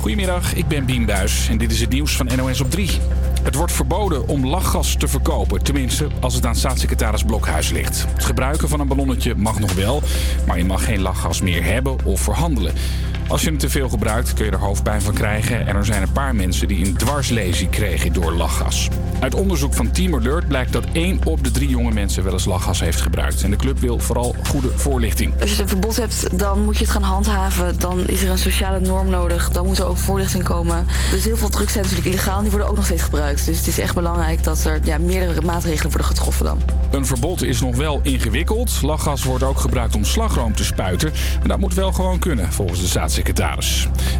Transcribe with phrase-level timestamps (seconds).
[0.00, 2.90] Goedemiddag, ik ben Bien Buis en dit is het nieuws van NOS op 3.
[3.42, 8.06] Het wordt verboden om lachgas te verkopen, tenminste als het aan staatssecretaris Blokhuis ligt.
[8.12, 10.02] Het gebruiken van een ballonnetje mag nog wel,
[10.46, 12.74] maar je mag geen lachgas meer hebben of verhandelen.
[13.28, 16.02] Als je het te veel gebruikt kun je er hoofdpijn van krijgen en er zijn
[16.02, 18.88] een paar mensen die een dwarslesie kregen door lachgas.
[19.20, 22.44] Uit onderzoek van Team Alert blijkt dat 1 op de 3 jonge mensen wel eens
[22.44, 23.42] lachgas heeft gebruikt.
[23.42, 25.40] En de club wil vooral goede voorlichting.
[25.40, 27.78] Als je een verbod hebt, dan moet je het gaan handhaven.
[27.78, 29.50] Dan is er een sociale norm nodig.
[29.50, 30.86] Dan moet er ook voorlichting komen.
[31.10, 33.46] Dus heel veel drugs zijn natuurlijk illegaal en die worden ook nog steeds gebruikt.
[33.46, 36.60] Dus het is echt belangrijk dat er ja, meerdere maatregelen worden getroffen dan.
[36.90, 38.82] Een verbod is nog wel ingewikkeld.
[38.82, 41.12] Lachgas wordt ook gebruikt om slagroom te spuiten.
[41.38, 43.21] Maar dat moet wel gewoon kunnen, volgens de staatssecretaris.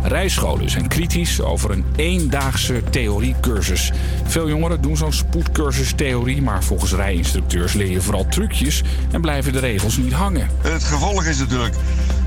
[0.02, 3.93] Rijscholen zijn kritisch over een eendaagse theoriecursus.
[4.24, 9.52] Veel jongeren doen zo'n spoedcursus theorie, maar volgens rijinstructeurs leer je vooral trucjes en blijven
[9.52, 10.48] de regels niet hangen.
[10.60, 11.74] Het gevolg is natuurlijk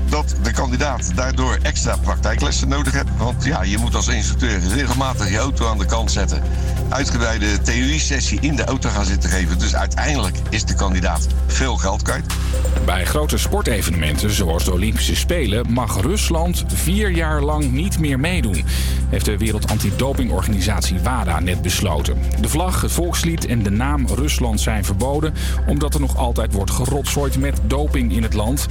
[0.08, 3.16] dat de kandidaat daardoor extra praktijklessen nodig heeft.
[3.16, 6.42] Want ja, je moet als instructeur regelmatig je auto aan de kant zetten.
[6.88, 9.58] Uitgebreide theorie-sessie in de auto gaan zitten geven.
[9.58, 12.24] Dus uiteindelijk is de kandidaat veel geld kwijt.
[12.84, 18.64] Bij grote sportevenementen zoals de Olympische Spelen mag Rusland vier jaar lang niet meer meedoen.
[19.08, 22.18] Heeft de Wereld Antidopingorganisatie WADA net besloten.
[22.40, 25.34] De vlag, het volkslied en de naam Rusland zijn verboden
[25.66, 28.66] omdat er nog altijd wordt gerotzooid met doping in het land.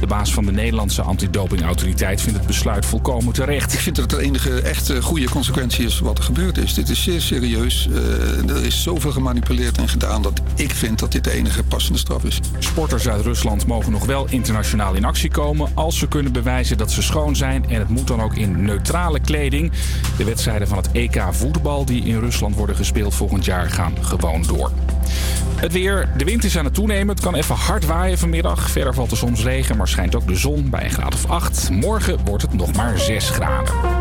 [0.00, 3.72] De baas van de Nederlandse antidopingautoriteit vindt het besluit volkomen terecht.
[3.72, 6.74] Ik vind dat het de enige echt goede consequentie is wat er gebeurd is.
[6.74, 7.88] Dit is zeer serieus.
[7.90, 11.98] Uh, er is zoveel gemanipuleerd en gedaan dat ik vind dat dit de enige passende
[11.98, 12.40] straf is.
[12.58, 16.90] Sporters uit Rusland mogen nog wel internationaal in actie komen als ze kunnen bewijzen dat
[16.90, 17.68] ze schoon zijn.
[17.68, 19.72] En het moet dan ook in neutrale kleding.
[20.16, 24.42] De wedstrijden van het EK voetbal die in Rusland worden gespeeld volgend jaar gaan gewoon
[24.42, 24.70] door.
[25.58, 26.08] Het weer.
[26.16, 27.08] De wind is aan het toenemen.
[27.08, 28.70] Het kan even hard waaien vanmiddag.
[28.70, 31.70] Verder valt er soms regen, maar schijnt ook de zon bij een graad of 8.
[31.70, 33.97] Morgen wordt het nog maar 6 graden.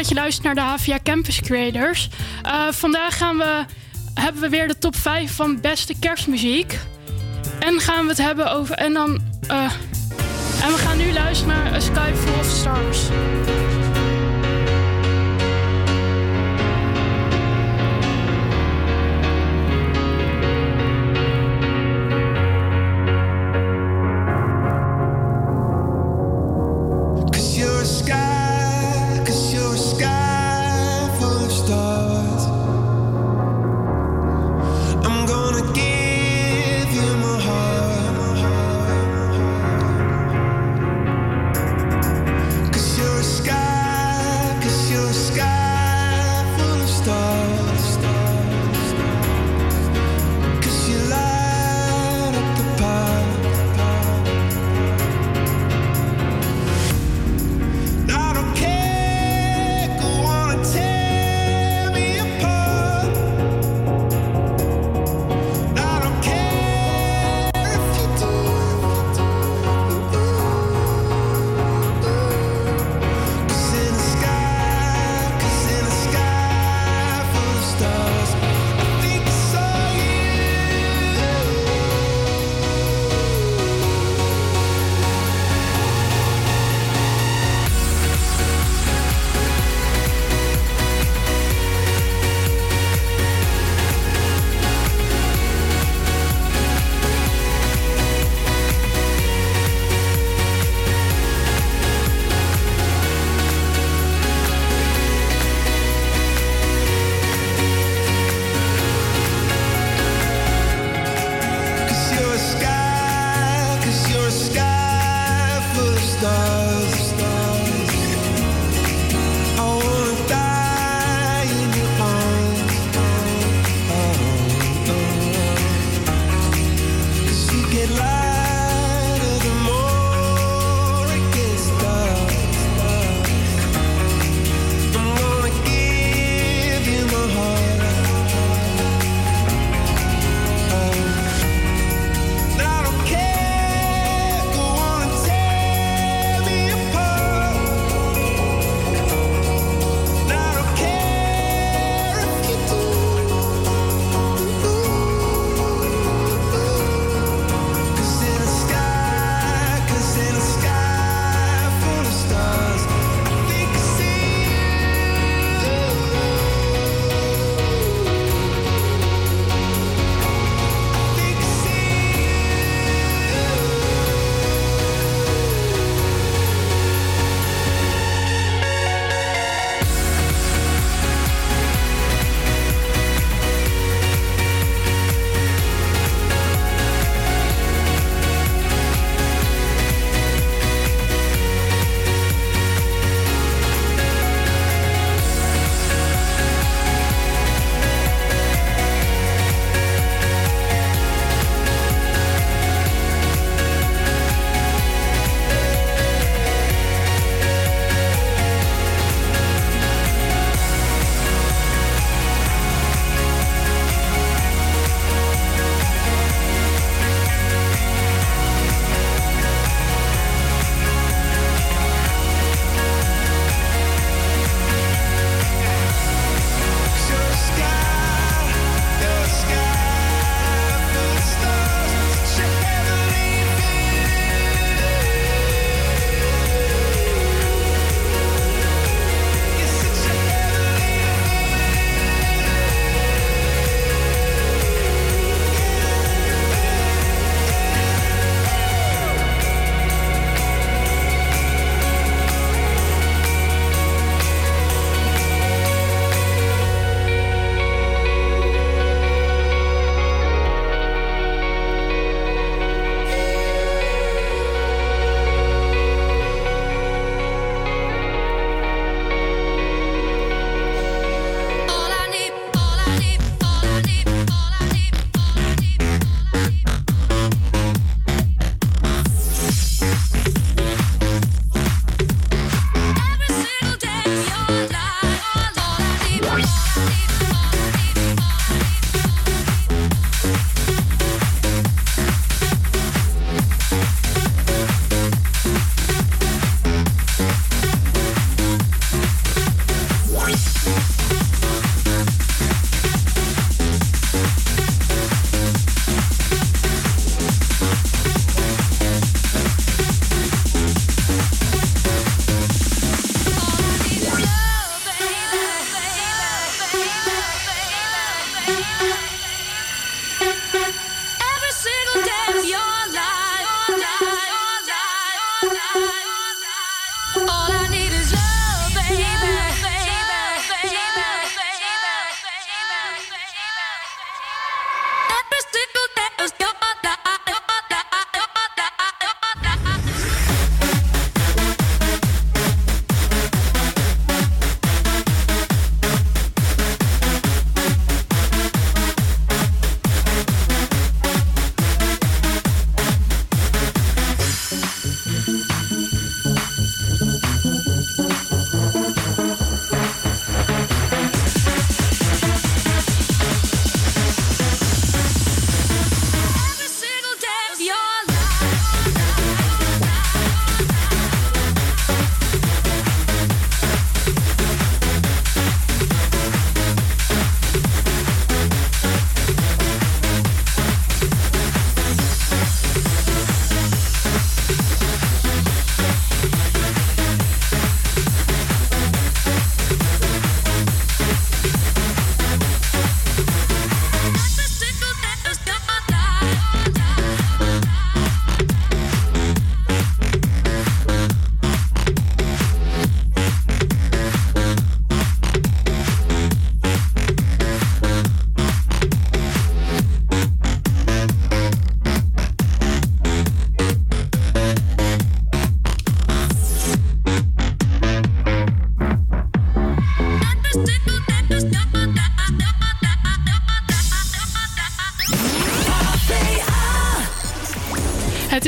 [0.00, 2.08] Dat je luistert naar de HVA Campus Creators.
[2.46, 3.64] Uh, vandaag gaan we,
[4.14, 6.78] hebben we weer de top 5 van beste kerstmuziek.
[7.58, 8.74] En gaan we het hebben over.
[8.74, 9.20] En, dan,
[9.50, 9.62] uh,
[10.62, 12.98] en we gaan nu luisteren naar A Sky Full of Stars.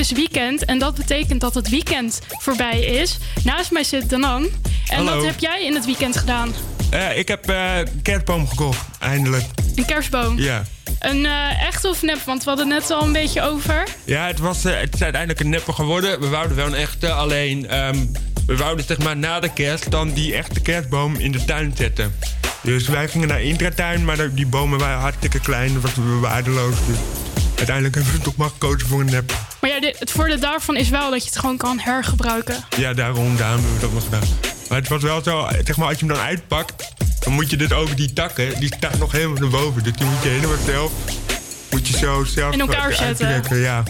[0.02, 3.18] Is weekend en dat betekent dat het weekend voorbij is.
[3.44, 4.48] Naast mij zit Danan.
[4.86, 5.14] En Hallo.
[5.16, 6.54] wat heb jij in het weekend gedaan?
[6.90, 9.44] Eh, ik heb eh, een kerstboom gekocht, eindelijk.
[9.74, 10.38] Een kerstboom.
[10.38, 10.64] Ja.
[10.98, 12.18] Een eh echt of nep?
[12.24, 13.84] Want we hadden het net al een beetje over.
[14.04, 16.20] Ja, het, was, eh, het is uiteindelijk een nepper geworden.
[16.20, 17.96] We wouden wel een echte, alleen ehm,
[18.46, 22.14] we wouden zeg maar na de kerst dan die echte kerstboom in de tuin zetten.
[22.62, 25.72] Dus wij gingen naar Intratuin, maar die bomen waren hartstikke klein.
[25.72, 26.74] Dat was waardeloos.
[26.86, 26.96] Dus
[27.56, 29.41] uiteindelijk hebben we toch maar gekozen voor een nep.
[29.62, 32.64] Maar ja, dit- het voordeel daarvan is wel dat je het gewoon kan hergebruiken.
[32.76, 34.28] Ja, daarom, daarom hebben we dat nog gedaan.
[34.68, 36.88] Maar het was wel zo, zeg maar, als je hem dan uitpakt,
[37.20, 39.82] dan moet je dus over die takken, die staan nog helemaal naar boven.
[39.82, 40.92] Dus die moet je helemaal zelf,
[41.70, 43.60] moet je zo zelf In elkaar zetten.
[43.60, 43.82] Ja.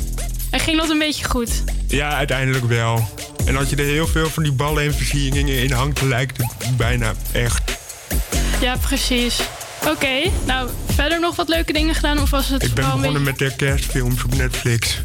[0.51, 1.51] En ging dat een beetje goed?
[1.89, 3.09] ja, uiteindelijk wel.
[3.47, 6.77] En als je er heel veel van die ballen en versieringen in hangt, lijkt het
[6.77, 7.63] bijna echt.
[8.61, 9.41] Ja, precies.
[9.89, 12.21] Oké, nou, verder nog wat leuke dingen gedaan?
[12.21, 14.99] Of was het Ik ben begonnen met de kerstfilms op Netflix.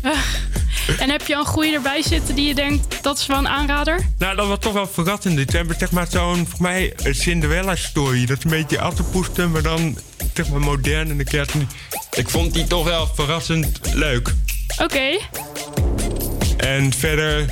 [1.00, 4.06] En heb je een goede erbij zitten die je denkt, dat is wel een aanrader?
[4.18, 5.36] Nou, dat was toch wel verrassend.
[5.36, 8.26] Dit hebben zeg maar zo'n, voor mij, een Cinderella-story.
[8.26, 9.98] Dat is een beetje Assepoester, maar dan
[10.34, 11.52] zeg maar modern in de kerst.
[12.12, 14.34] Ik vond die toch wel verrassend leuk.
[14.82, 15.18] Oké,
[16.58, 17.46] En verder,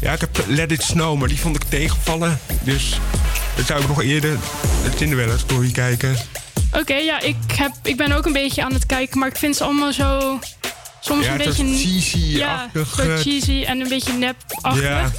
[0.00, 2.40] ja, ik heb Let It Snow, maar die vond ik tegenvallen.
[2.62, 2.98] Dus
[3.56, 4.38] dan zou ik nog eerder
[4.84, 6.16] de Cinderella-story kijken.
[6.72, 9.56] oké, ja, ik, heb, ik ben ook een beetje aan het kijken, maar ik vind
[9.56, 10.38] ze allemaal zo...
[11.08, 11.66] Soms Ja, een beetje...
[11.66, 12.98] Ja, cheesy-achtig.
[12.98, 14.82] eh, cheesy en een beetje nep-achtig.
[14.82, 15.10] Ja.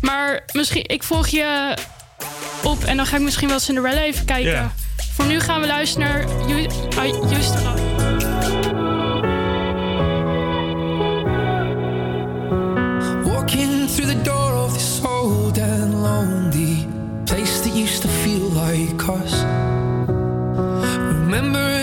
[0.00, 1.74] Maar misschien, ik volg je
[2.62, 4.50] op en dan ga ik misschien wel Cinderella even kijken.
[4.50, 4.72] Ja.
[5.14, 6.24] Voor nu gaan we luisteren naar
[6.98, 7.84] ah, Just Love.
[13.24, 16.86] Walking through the door of this old and lonely
[17.24, 19.32] place that used to feel like us.
[21.20, 21.75] Remembering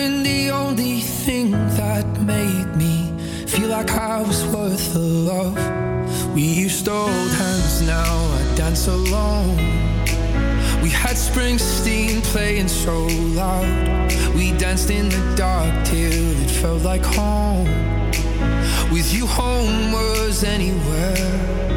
[4.13, 6.36] I was worth the love.
[6.36, 9.58] We used to hold hands, now I dance alone.
[10.84, 14.13] We had Springsteen playing so loud.
[14.36, 17.65] We danced in the dark till it felt like home.
[18.91, 21.73] With you, home was anywhere.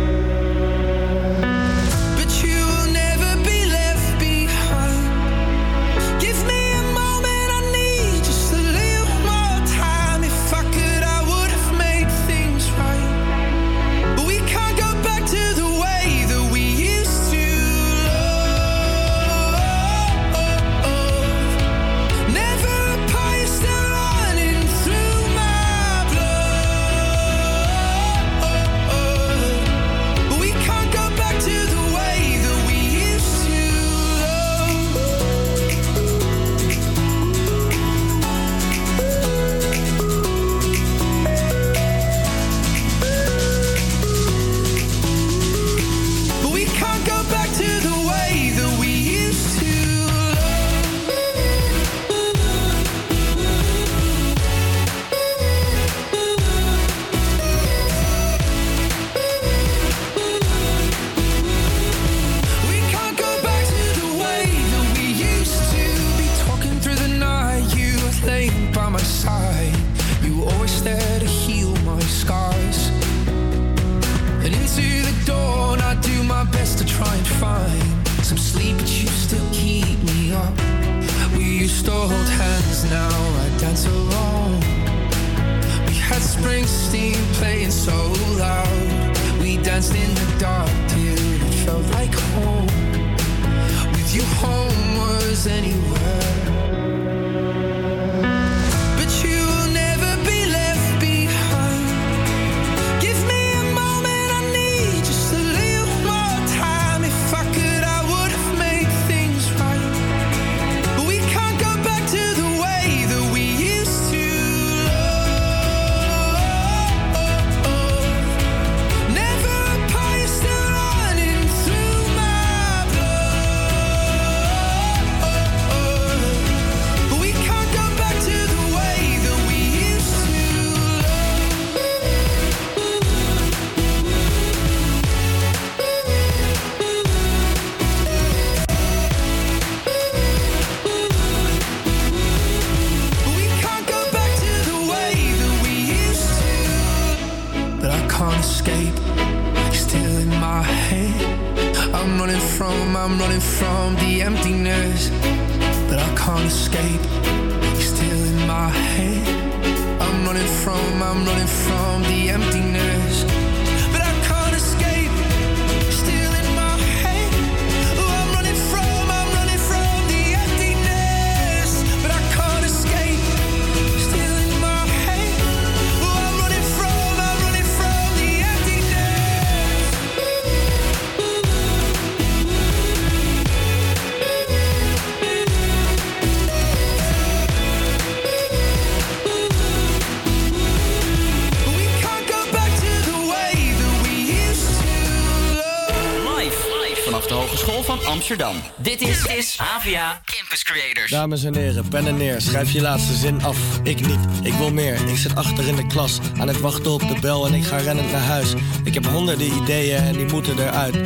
[199.87, 201.11] Campus Creators.
[201.11, 203.59] Dames en heren, pen en neer, schrijf je laatste zin af.
[203.83, 205.09] Ik niet, ik wil meer.
[205.09, 207.77] Ik zit achter in de klas, aan het wachten op de bel en ik ga
[207.77, 208.53] rennend naar huis.
[208.85, 210.97] Ik heb honderden ideeën en die moeten eruit.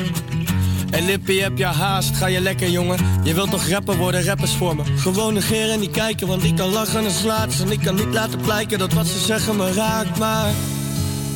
[0.90, 2.16] En Lippie, heb je haast?
[2.16, 2.98] Ga je lekker, jongen?
[3.24, 4.82] Je wilt toch rapper worden, rappers voor me?
[4.96, 8.12] Gewoon negeren en niet kijken, want ik kan lachen en slaat En ik kan niet
[8.12, 10.52] laten blijken dat wat ze zeggen me raakt, maar...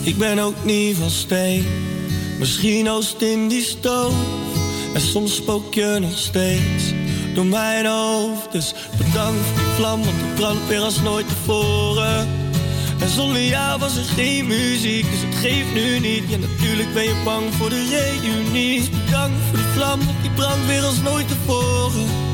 [0.03, 1.67] Ik ben ook niet van steen.
[2.39, 4.15] Misschien oost in die stoof.
[4.95, 6.94] En soms spook je nog steeds
[7.35, 8.53] door mijn hoofd.
[8.53, 12.29] Dus bedankt voor die vlam, want die brandt weer als nooit tevoren.
[13.01, 16.25] En zonder jou was er geen muziek, dus het geeft nu niet.
[16.29, 18.81] Ja, natuurlijk ben je bang voor de reunie.
[18.81, 18.89] Dus
[19.49, 22.34] voor die vlam, want die brandt weer als nooit tevoren.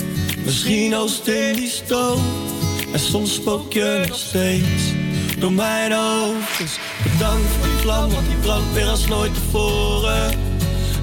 [0.43, 2.19] Misschien oost in die stoof.
[2.93, 4.83] En soms spook je nog steeds
[5.37, 6.57] door mijn hoofd.
[6.57, 10.31] Dus bedankt voor die vlam, want die brandt weer als nooit tevoren.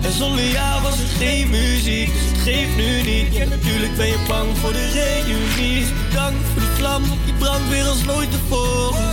[0.02, 3.34] En zonder jou was er geen muziek, dus het geeft nu niet.
[3.36, 5.80] Ja, natuurlijk ben je bang voor de reunie.
[5.80, 9.12] Dus bedankt voor die vlam, want die brandt weer als nooit tevoren.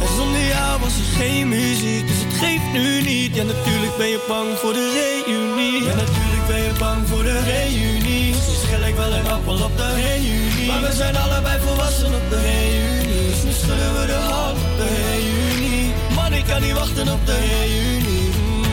[0.00, 3.34] En zonder jou was er geen muziek, dus het geeft nu niet.
[3.34, 5.37] Ja, natuurlijk ben je bang voor de reunie.
[5.58, 8.34] Ja, natuurlijk ben je bang voor de reunie.
[8.34, 10.66] Misschien schil ik wel een appel op de reunie.
[10.66, 13.30] Maar we zijn allebei volwassen op de reunie.
[13.44, 15.92] Dus nu we de hand op de reunie.
[16.14, 18.30] Man, ik kan niet wachten op de reunie.
[18.38, 18.64] Mm,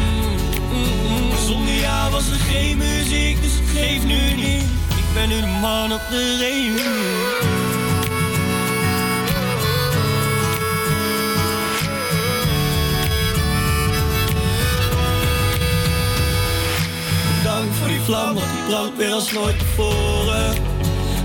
[0.71, 1.31] mm, mm.
[1.47, 4.63] Zonder jou was er geen muziek, dus het geeft nu niet.
[4.89, 7.54] Ik ben nu de man op de reunie.
[18.05, 20.53] Vlam, want die brandt weer als nooit tevoren.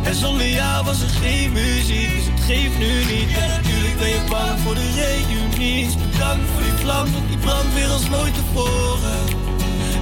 [0.04, 3.36] En zonder jou was er geen muziek, dus het geeft nu niet.
[3.38, 5.84] En natuurlijk ben je bang voor de reunie.
[5.84, 9.18] Dus bedankt voor die vlam, want die brandt weer als nooit tevoren.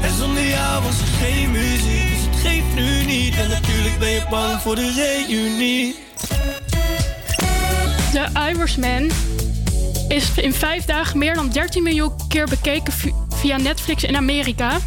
[0.02, 3.34] En zonder jou was er geen muziek, dus het geeft nu niet.
[3.36, 4.92] En natuurlijk ben je bang voor de
[5.26, 5.96] reunie.
[8.12, 9.10] The Irishman
[10.08, 14.78] is in vijf dagen meer dan 13 miljoen keer bekeken vi- via Netflix in Amerika.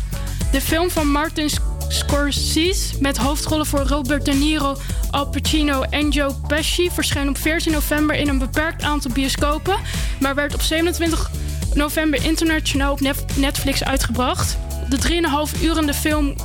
[0.51, 4.77] De film van Martin Sc- Scorsese met hoofdrollen voor Robert De Niro,
[5.09, 9.75] Al Pacino en Joe Pesci verscheen op 14 november in een beperkt aantal bioscopen,
[10.19, 11.31] maar werd op 27
[11.73, 12.99] november internationaal op
[13.35, 14.57] Netflix uitgebracht.
[14.89, 15.23] De
[15.57, 16.35] 3,5 urende film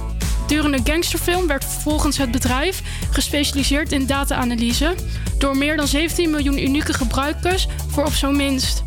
[0.47, 4.95] durende gangsterfilm werd volgens het bedrijf gespecialiseerd in data-analyse
[5.39, 8.85] door meer dan 17 miljoen unieke gebruikers voor op zo'n minst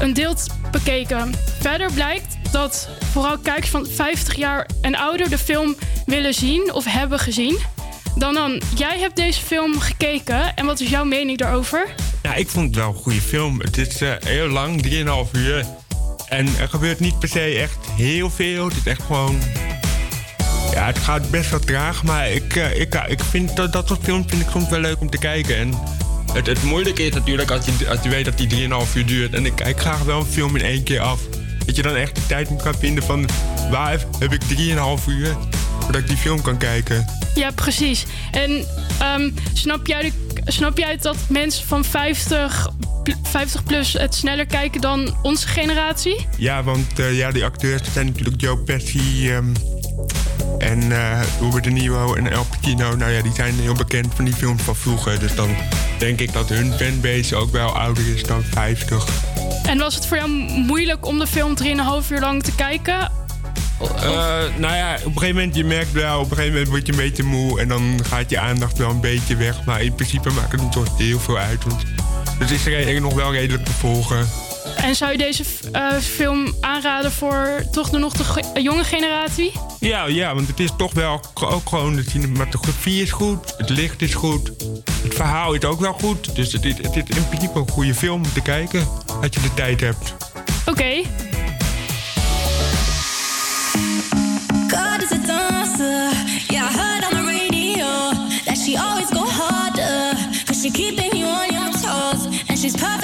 [0.00, 0.34] een deel
[0.70, 1.34] bekeken.
[1.60, 6.84] Verder blijkt dat vooral kijkers van 50 jaar en ouder de film willen zien of
[6.84, 7.58] hebben gezien.
[8.16, 11.94] Dan dan, jij hebt deze film gekeken en wat is jouw mening daarover?
[12.22, 13.60] Ja, ik vond het wel een goede film.
[13.60, 14.90] Het is eh, heel lang, 3,5
[15.32, 15.66] uur.
[16.28, 18.64] En er gebeurt niet per se echt heel veel.
[18.64, 19.38] Het is echt gewoon.
[20.72, 24.00] Ja, het gaat best wel traag, maar ik, eh, ik, ik vind dat, dat soort
[24.02, 25.56] films vind ik soms wel leuk om te kijken.
[25.56, 25.74] En
[26.32, 29.34] het, het moeilijke is natuurlijk als je, als je weet dat die 3,5 uur duurt.
[29.34, 31.20] En ik kijk graag wel een film in één keer af.
[31.66, 33.28] Dat je dan echt de tijd moet gaan vinden van
[33.70, 35.36] waar heb ik 3,5 uur
[35.80, 37.04] voordat ik die film kan kijken.
[37.34, 38.04] Ja, precies.
[38.30, 38.66] En
[38.98, 40.12] ehm, snap, jij
[40.44, 42.68] snap jij dat mensen van 50,
[43.02, 46.26] pl- 50 plus het sneller kijken dan onze generatie?
[46.36, 49.44] Ja, want eh, ja, die acteurs zijn natuurlijk Joe Pesci ehm,
[50.58, 52.96] en eh, Robert De Niro en El Pacino.
[52.96, 55.18] Nou ja, die zijn heel bekend van die films van vroeger.
[55.18, 55.56] Dus dan
[55.98, 59.31] denk ik dat hun fanbase ook wel ouder is dan 50.
[59.66, 60.30] En was het voor jou
[60.66, 63.10] moeilijk om de film 3,5 uur lang te kijken?
[63.80, 66.86] Eh, nou ja, op een gegeven moment, je merkt wel, op een gegeven moment word
[66.86, 69.64] je een beetje moe en dan gaat je aandacht wel een beetje weg.
[69.64, 71.64] Maar in principe maakt het niet zo heel veel uit.
[71.64, 71.82] Want
[72.38, 74.28] het is nog wel redelijk te volgen.
[74.76, 79.52] En zou je deze eh, film aanraden voor toch nog de eh, jonge generatie?
[79.80, 84.02] Ja, ja, want het is toch wel ook gewoon de cinematografie is goed, het licht
[84.02, 84.52] is goed,
[85.02, 86.36] het verhaal is ook wel goed.
[86.36, 89.80] Dus het, is in principe een goede film om te kijken als je de tijd
[89.80, 90.14] hebt.
[90.66, 90.70] Oké.
[90.70, 91.06] Okay.
[102.62, 103.01] she's perfect.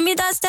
[0.00, 0.39] give me that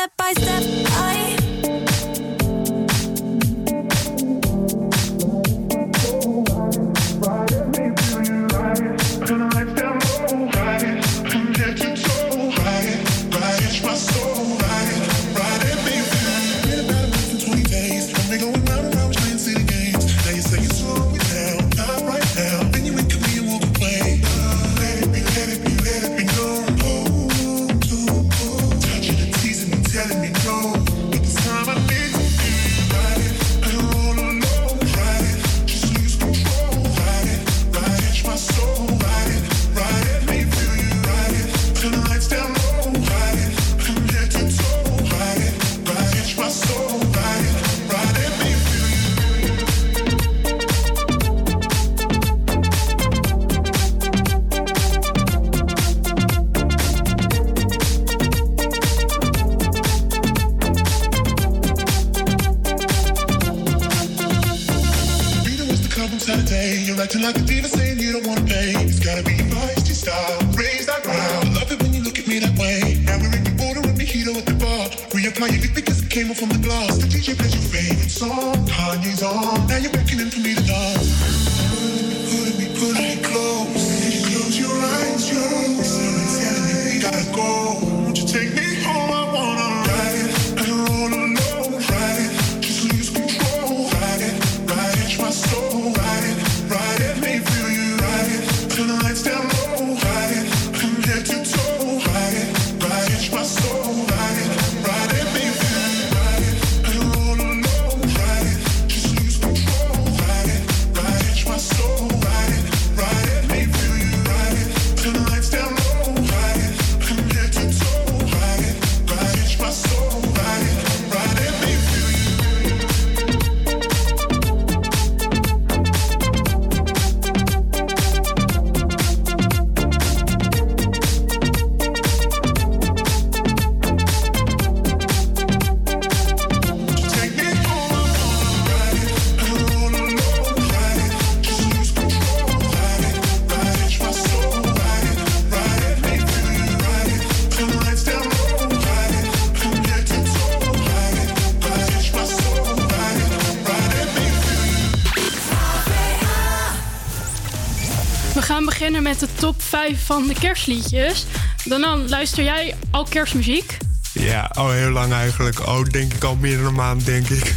[159.12, 161.24] met de top 5 van de kerstliedjes.
[161.64, 163.76] Dan, dan luister jij al kerstmuziek?
[164.12, 165.66] Ja, al heel lang eigenlijk.
[165.66, 167.54] Oh, denk ik al meer dan een maand, denk ik.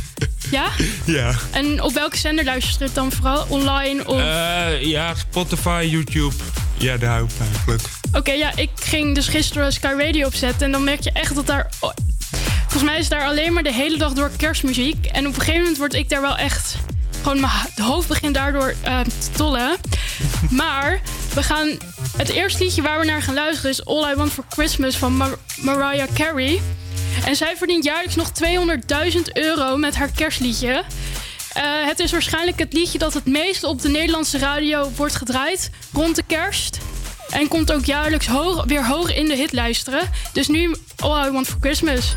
[0.52, 0.68] Ja?
[1.18, 1.34] ja.
[1.52, 3.46] En op welke zender luister je het dan vooral?
[3.50, 4.20] Online of...
[4.20, 6.36] Eh, ja, Spotify, YouTube.
[6.78, 7.82] Ja, daar ook eigenlijk.
[8.14, 10.66] Oké, ja, ik ging dus gisteren Sky Radio opzetten.
[10.66, 11.70] En dan merk je echt dat daar...
[11.80, 11.92] Oh,
[12.62, 15.06] volgens mij is daar alleen maar de hele dag door kerstmuziek.
[15.06, 16.76] En op een gegeven moment word ik daar wel echt...
[17.22, 19.78] Gewoon mijn hoofd begint daardoor eh, te tollen.
[20.50, 21.02] Maar
[21.36, 21.78] we gaan,
[22.18, 25.24] het eerste liedje waar we naar gaan luisteren is All I Want for Christmas van
[25.62, 26.62] Mariah Carey.
[27.26, 28.32] En zij verdient jaarlijks nog
[29.14, 30.84] 200.000 euro met haar kerstliedje.
[31.54, 35.70] Eh, het is waarschijnlijk het liedje dat het meest op de Nederlandse radio wordt gedraaid
[35.94, 36.78] rond de kerst.
[37.30, 38.28] En komt ook jaarlijks
[38.66, 40.00] weer hoog in de hitlijsten.
[40.34, 42.16] Dus nu All I Want for Christmas.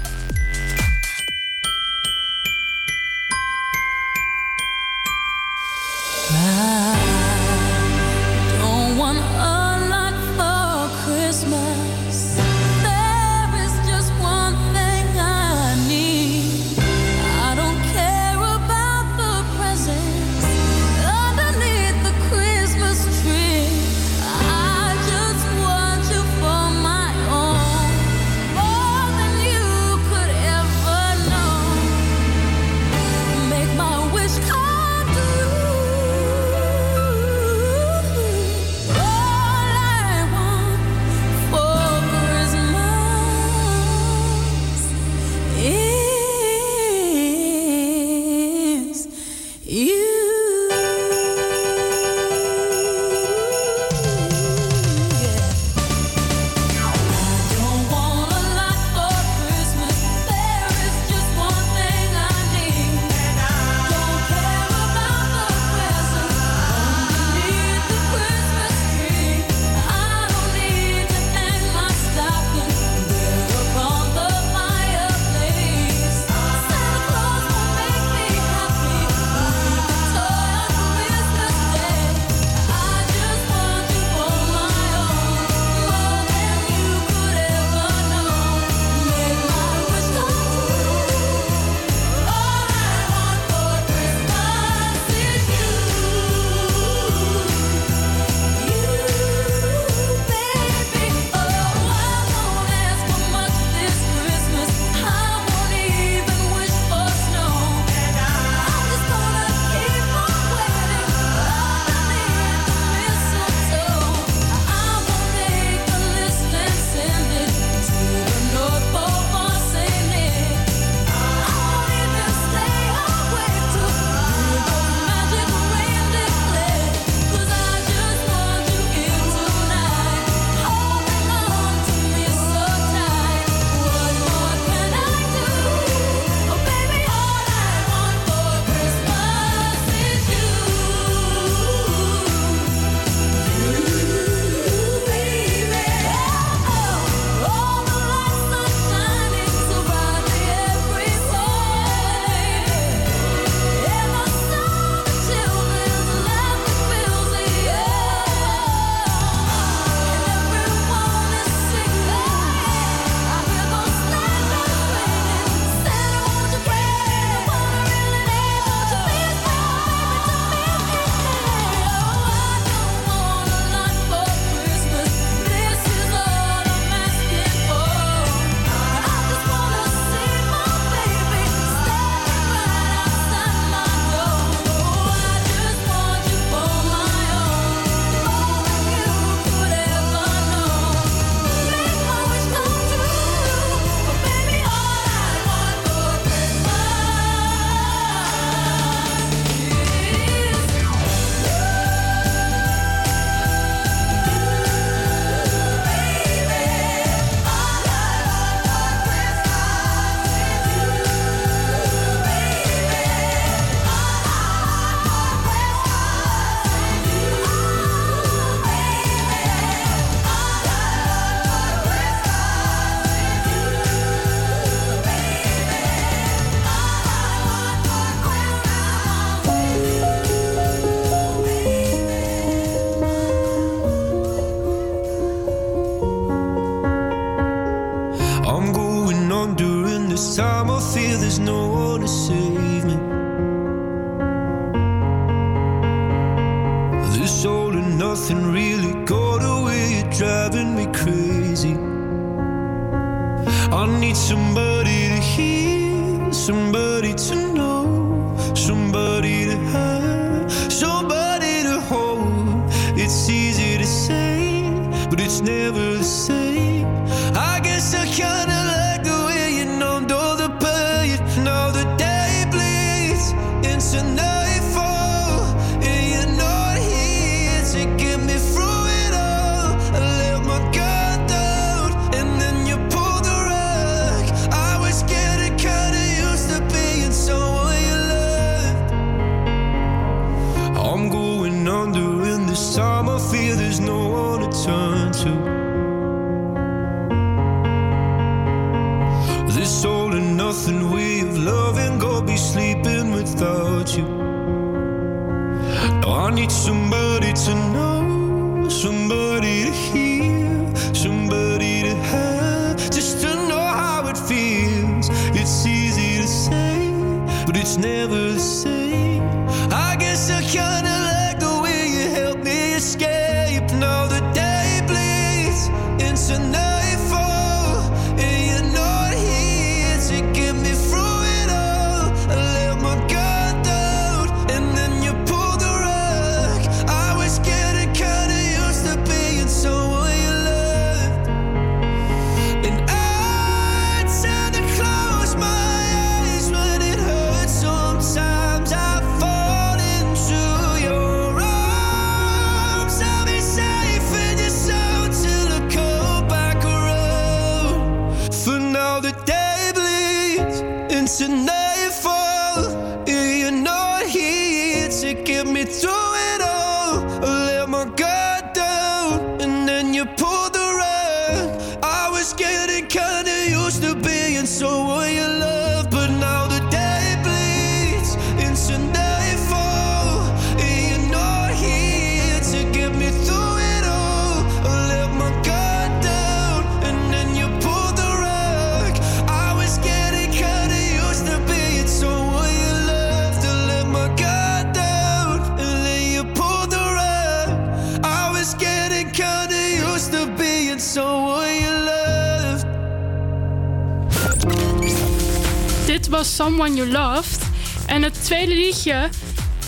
[406.18, 407.40] was Someone You Loved.
[407.86, 409.08] En het tweede liedje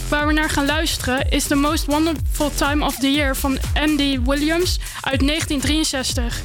[0.08, 4.20] waar we naar gaan luisteren is The Most Wonderful Time of the Year van Andy
[4.24, 6.42] Williams uit 1963.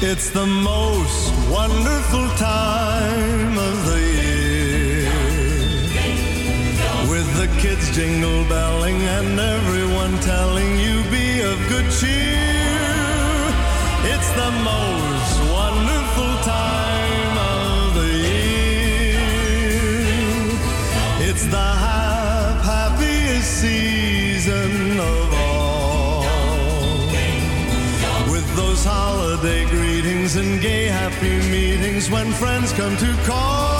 [0.00, 5.10] It's the most wonderful time of the year.
[7.08, 12.59] With the kids jingle belling and everyone telling you be of good cheer.
[14.32, 19.18] It's the most wonderful time of the year.
[21.28, 21.70] It's the
[22.62, 26.22] happiest season of all.
[28.30, 33.79] With those holiday greetings and gay happy meetings when friends come to call.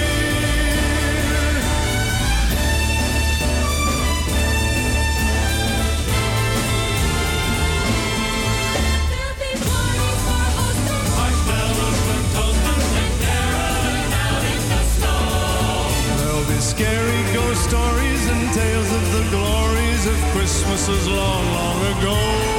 [9.11, 15.27] There'll be parties for hosts and marshmallows with toasters and carols out in the snow.
[16.19, 22.58] There'll be scary ghost stories and tales of the glories of Christmases long, long ago.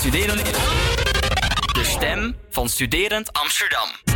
[0.00, 0.44] Studerend...
[1.72, 4.09] De stem van studerend Amsterdam.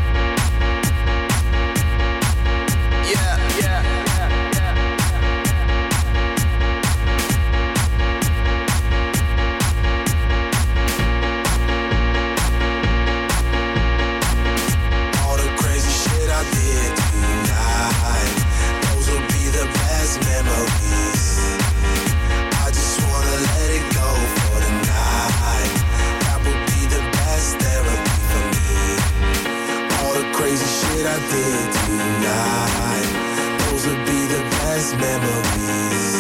[35.04, 36.12] Memories.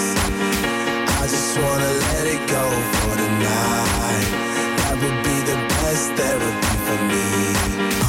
[1.22, 2.64] I just wanna let it go
[2.94, 4.30] for the night.
[4.78, 8.03] That would be the best therapy for me.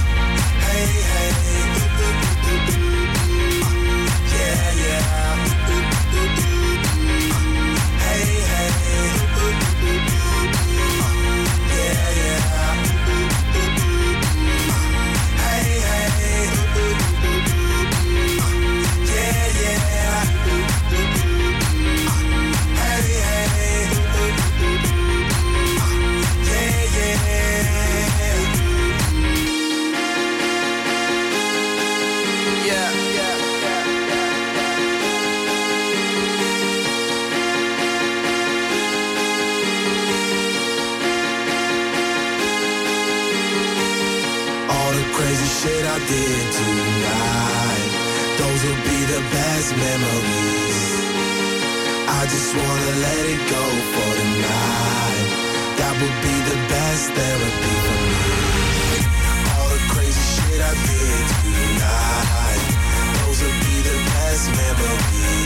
[49.32, 50.80] Best memories.
[52.19, 53.63] I just wanna let it go
[53.93, 55.28] for the night.
[55.80, 58.26] That would be the best therapy for me.
[59.53, 62.63] All the crazy shit I did tonight,
[63.17, 65.45] those will be the best memories.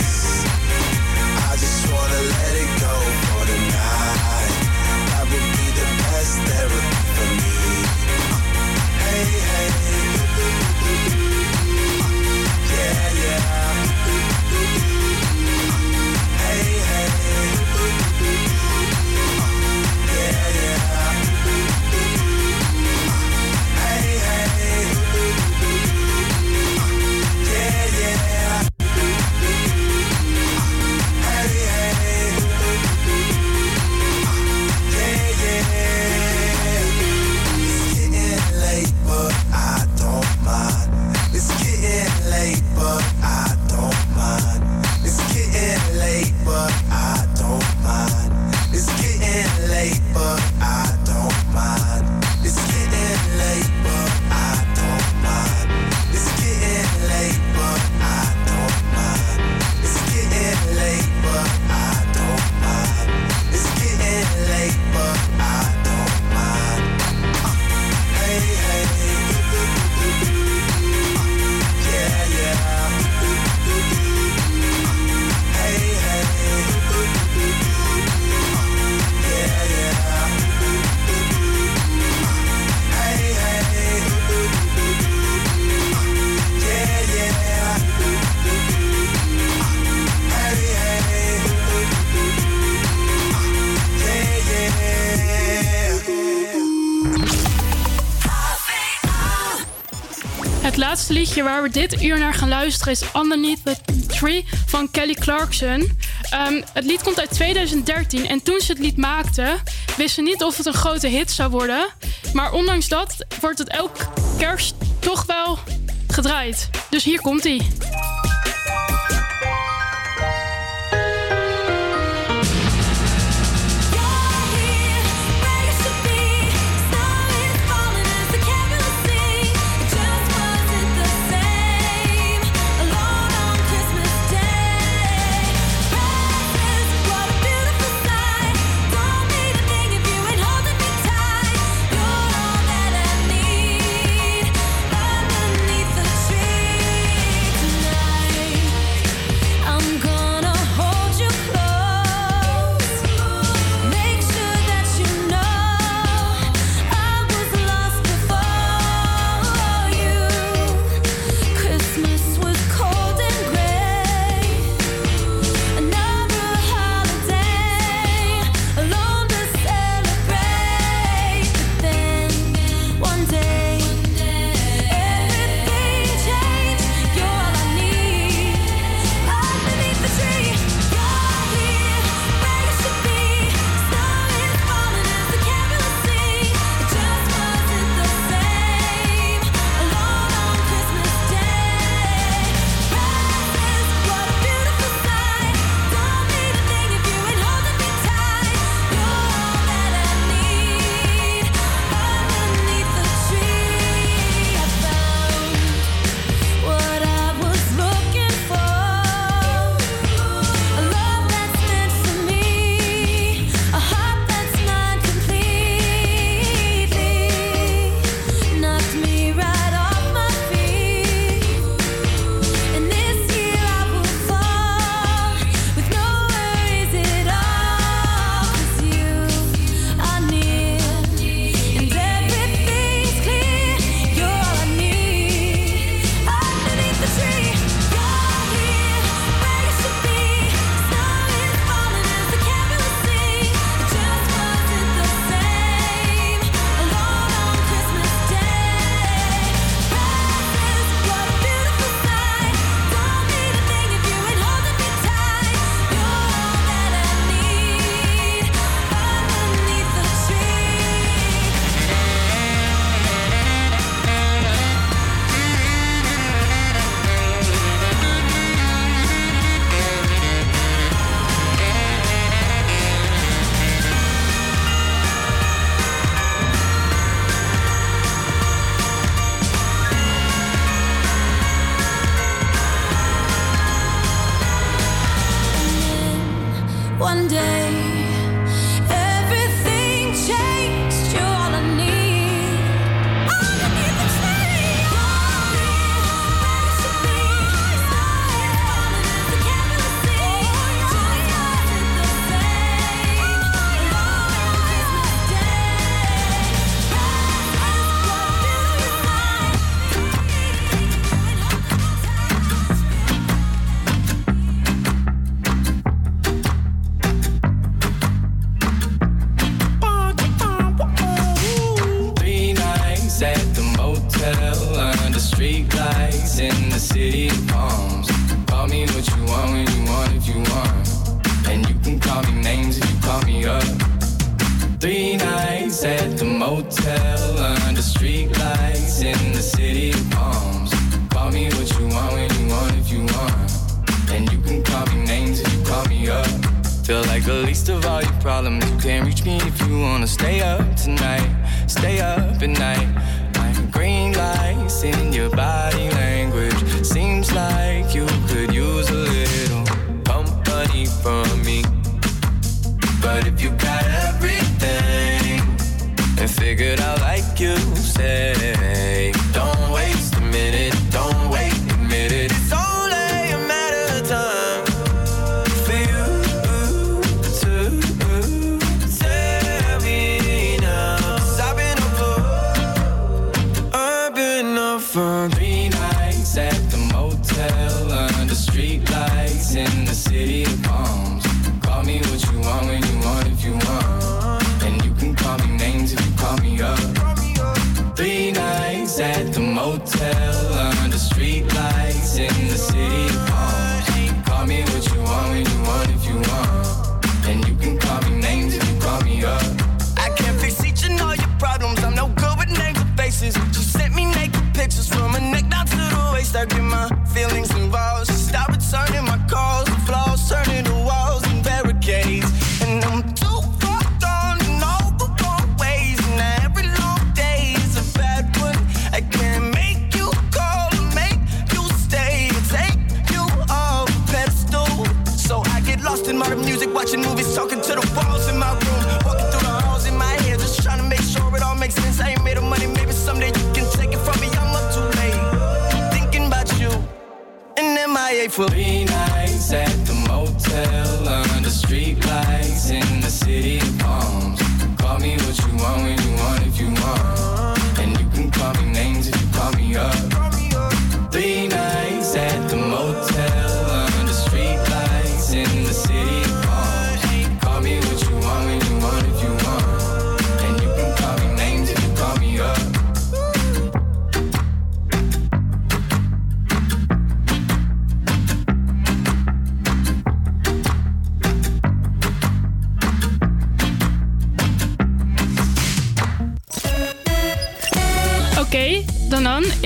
[101.09, 103.75] Laatste liedje waar we dit uur naar gaan luisteren is Underneath the
[104.07, 105.99] Tree van Kelly Clarkson.
[106.29, 109.57] Ehm, het lied komt uit 2013 en toen ze het lied maakte,
[109.97, 111.87] wist ze niet of het een grote hit zou worden.
[112.33, 113.95] Maar ondanks dat wordt het elk
[114.37, 115.59] kerst toch wel
[116.07, 116.69] gedraaid.
[116.89, 117.67] Dus hier komt ie.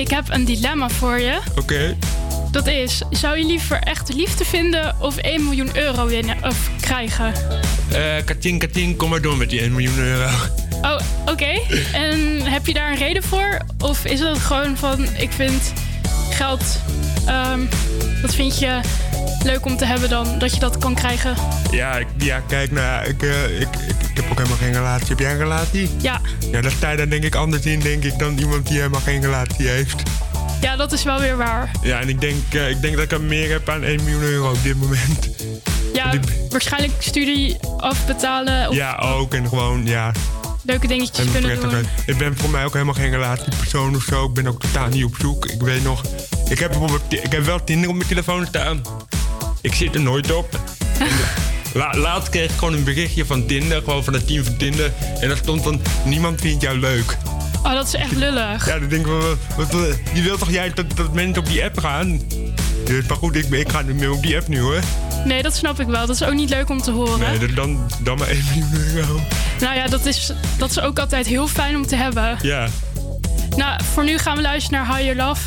[0.04, 1.40] Ik heb een dilemma voor je.
[1.60, 1.98] Oké.
[2.52, 7.34] Dat is, zou je liever echte liefde vinden of 1 miljoen euro winnen of krijgen?
[7.92, 10.30] Eh Katien, Katien, kom maar door met die 1 miljoen euro.
[10.82, 11.60] Oh, oké.
[11.94, 13.58] En heb je daar een reden voor?
[13.80, 15.74] Of is het gewoon van, ik vind
[16.30, 16.80] geld,
[17.26, 17.60] ehm,
[18.22, 18.80] dat vind je
[19.44, 21.36] leuk om te hebben dan, dat je dat kan krijgen?
[21.72, 23.62] Ja, ik, ja kijk, nou ik, eh,
[24.34, 25.08] ook helemaal geen relatie.
[25.08, 25.90] Heb jij een relatie?
[26.02, 26.22] Ja.
[26.52, 29.02] Ja, daar sta je dan denk ik anders in, denk ik, dan iemand die helemaal
[29.02, 30.04] geen relatie heeft.
[30.62, 31.72] Ja, dat is wel weer waar.
[31.82, 34.22] Ja, en ik denk, eh, ik denk dat ik er meer heb aan 1 miljoen
[34.22, 35.30] euro op dit moment.
[35.94, 36.14] Ja,
[36.50, 39.34] waarschijnlijk studie afbetalen of Ja, ook.
[39.34, 40.12] En gewoon, ja.
[40.62, 41.88] leuke dingetjes En kunnen doen.
[42.06, 44.26] Ik ben voor mij ook helemaal geen relatiepersoon of zo.
[44.26, 45.46] Ik ben ook totaal niet op zoek.
[45.46, 46.04] Ik weet nog...
[46.50, 48.82] Ik heb, bijvoorbeeld, ik heb wel Tinder op mijn telefoon staan.
[49.62, 50.60] Ik zit er nooit op.
[51.74, 53.82] En la- laatst kreeg ik gewoon een berichtje van Tinder.
[53.84, 54.92] Gewoon van het team van Tinder.
[55.20, 55.82] En daar stond dan...
[56.06, 57.18] Niemand vindt jou leuk.
[57.64, 58.68] Oh, dat is echt lullig.
[58.68, 59.12] Ja, dan denk ik.
[59.58, 62.22] Wat, wat- je wilt toch juist dat, dat mensen op die app gaan?
[62.86, 64.80] Dus, maar goed, ik, ik ga niet meer op die app nu hoor.
[65.26, 66.06] Nee, dat snap ik wel.
[66.08, 67.20] Dat is ook niet leuk om te horen.
[67.40, 69.20] Nee, dan- dan, maar 1 miljoen euro.
[69.60, 72.38] Nou ja, dat is, dat is ook altijd heel fijn om te hebben.
[72.42, 72.68] Ja.
[73.56, 75.42] Nou, voor nu gaan we luisteren naar Higher Love.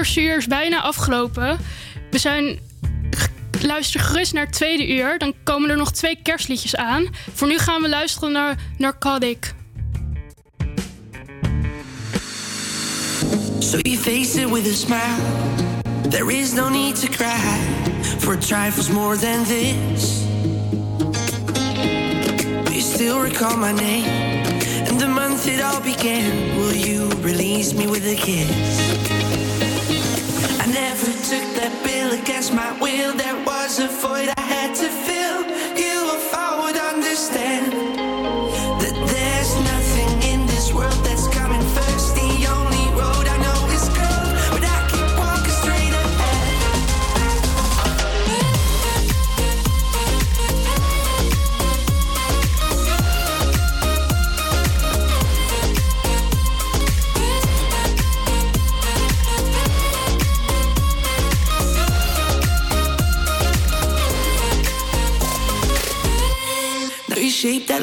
[0.00, 1.58] eerste uur is bijna afgelopen.
[2.10, 2.58] We zijn.
[3.60, 5.18] Luister gerust naar het tweede uur.
[5.18, 7.06] Dan komen er nog twee kerstliedjes aan.
[7.34, 9.54] Voor nu gaan we luisteren naar Narcotic.
[13.58, 15.20] So you face it with a smile.
[16.08, 17.58] There is no need to cry
[18.18, 20.22] for trifles more than this.
[22.70, 24.08] You still recall my name
[24.88, 26.56] and the month it all began.
[26.56, 29.09] Will you release me with a kiss?
[30.80, 33.12] never took that bill against my will.
[33.14, 35.09] There was a void I had to fill.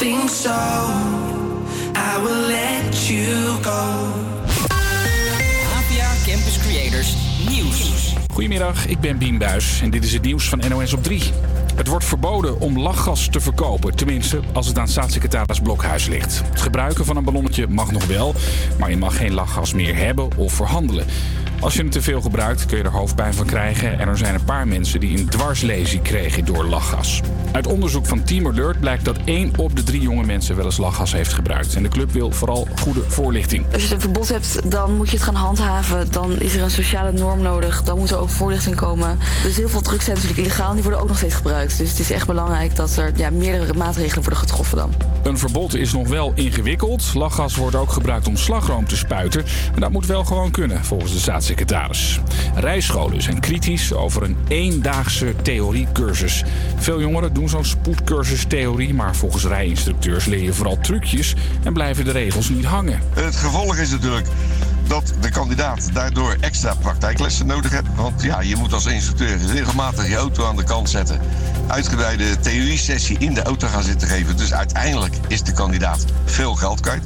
[0.00, 0.50] Think so.
[1.94, 3.80] I will let you go.
[5.76, 7.16] APA Campus Creators
[7.48, 8.14] Nieuws.
[8.32, 11.22] Goedemiddag, ik ben Bien Buis en dit is het nieuws van NOS op 3.
[11.74, 16.42] Het wordt verboden om lachgas te verkopen, tenminste als het aan staatssecretaris Blokhuis ligt.
[16.50, 18.34] Het gebruiken van een ballonnetje mag nog wel,
[18.78, 21.06] maar je mag geen lachgas meer hebben of verhandelen.
[21.60, 24.34] Als je het te veel gebruikt kun je er hoofdpijn van krijgen en er zijn
[24.34, 27.20] een paar mensen die een dwarslesie kregen door lachgas.
[27.52, 30.76] Uit onderzoek van Team Alert blijkt dat 1 op de 3 jonge mensen wel eens
[30.76, 31.74] lachgas heeft gebruikt.
[31.74, 33.64] En de club wil vooral goede voorlichting.
[33.72, 36.12] Als je een verbod hebt, dan moet je het gaan handhaven.
[36.12, 37.82] Dan is er een sociale norm nodig.
[37.82, 39.18] Dan moet er ook voorlichting komen.
[39.42, 40.72] Dus heel veel drugs zijn natuurlijk illegaal.
[40.72, 41.78] Die worden ook nog steeds gebruikt.
[41.78, 44.94] Dus het is echt belangrijk dat er ja, meerdere maatregelen worden getroffen dan.
[45.22, 47.14] Een verbod is nog wel ingewikkeld.
[47.14, 49.44] Lachgas wordt ook gebruikt om slagroom te spuiten.
[49.74, 51.49] En dat moet wel gewoon kunnen, volgens de staatssecretaris.
[52.54, 56.44] Rijscholen zijn kritisch over een eendaagse theoriecursus.
[56.76, 62.04] Veel jongeren doen zo'n spoedcursus theorie, maar volgens rijinstructeurs leer je vooral trucjes en blijven
[62.04, 63.00] de regels niet hangen.
[63.14, 64.26] Het gevolg is natuurlijk
[64.86, 67.94] dat de kandidaat daardoor extra praktijklessen nodig heeft.
[67.96, 71.20] Want ja, je moet als instructeur regelmatig je auto aan de kant zetten.
[71.70, 74.36] Uitgebreide theorie-sessie in de auto gaan zitten geven.
[74.36, 77.02] Dus uiteindelijk is de kandidaat veel geld kwijt.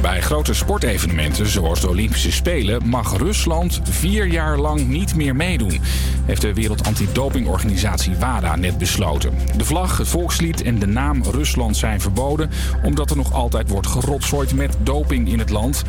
[0.00, 5.80] Bij grote sportevenementen zoals de Olympische Spelen mag Rusland vier jaar lang niet meer meedoen.
[6.24, 9.32] Heeft de Wereld Antidopingorganisatie WADA net besloten.
[9.56, 12.50] De vlag, het volkslied en de naam Rusland zijn verboden
[12.82, 15.82] omdat er nog altijd wordt gerotzooid met doping in het land.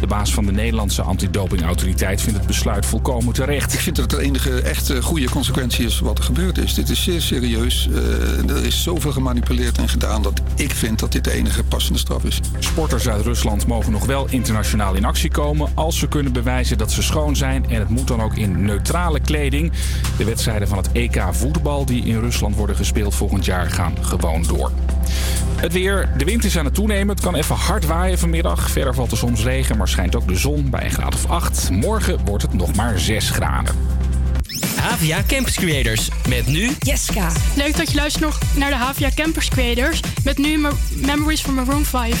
[0.00, 3.72] De baas van de Nederlandse antidopingautoriteit vindt het besluit volkomen terecht.
[3.72, 6.74] Ik vind dat het de enige echt goede consequentie is wat er gebeurd is.
[6.74, 7.63] Dit is zeer serieus.
[7.64, 11.98] Uh, er is zoveel gemanipuleerd en gedaan dat ik vind dat dit de enige passende
[11.98, 12.40] straf is.
[12.58, 16.92] Sporters uit Rusland mogen nog wel internationaal in actie komen als ze kunnen bewijzen dat
[16.92, 17.70] ze schoon zijn.
[17.70, 19.72] En het moet dan ook in neutrale kleding.
[20.16, 24.42] De wedstrijden van het EK voetbal die in Rusland worden gespeeld volgend jaar gaan gewoon
[24.42, 24.70] door.
[25.56, 26.08] Het weer.
[26.16, 27.14] De wind is aan het toenemen.
[27.14, 28.70] Het kan even hard waaien vanmiddag.
[28.70, 31.70] Verder valt er soms regen, maar schijnt ook de zon bij een graad of 8.
[31.70, 33.74] Morgen wordt het nog maar 6 graden.
[34.80, 36.08] Havia Campus Creators.
[36.28, 37.32] Met nu Jeska.
[37.56, 40.00] Leuk dat je luistert nog naar de Havia Campus Creators.
[40.24, 42.20] Met nu Me- Memories from Maroon 5.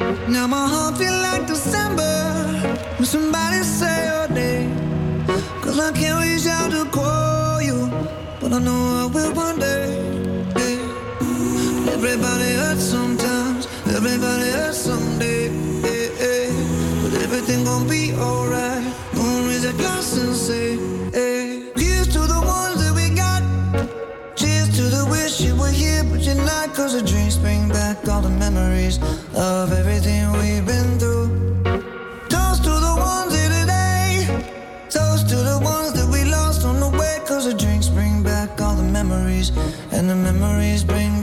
[0.00, 2.14] Now my heart feel like December
[2.96, 5.26] when somebody say your name.
[5.60, 7.88] Cause I can't reach out to call you,
[8.40, 9.88] but I know I will one day.
[10.56, 11.92] yeah.
[11.96, 15.48] Everybody hurts sometimes, everybody hurts someday.
[15.84, 17.02] yeah, yeah.
[17.02, 18.84] But everything gon' be alright.
[19.14, 20.76] Gonna raise a glass and say,
[21.12, 21.39] hey.
[26.26, 26.74] You're not.
[26.74, 28.98] Cause the dreams bring back all the memories
[29.34, 31.28] of everything we've been through.
[32.28, 34.26] Toast to the ones here today.
[34.88, 37.18] Toast to the ones that we lost on the way.
[37.26, 39.50] Cause the drinks bring back all the memories.
[39.92, 41.19] And the memories bring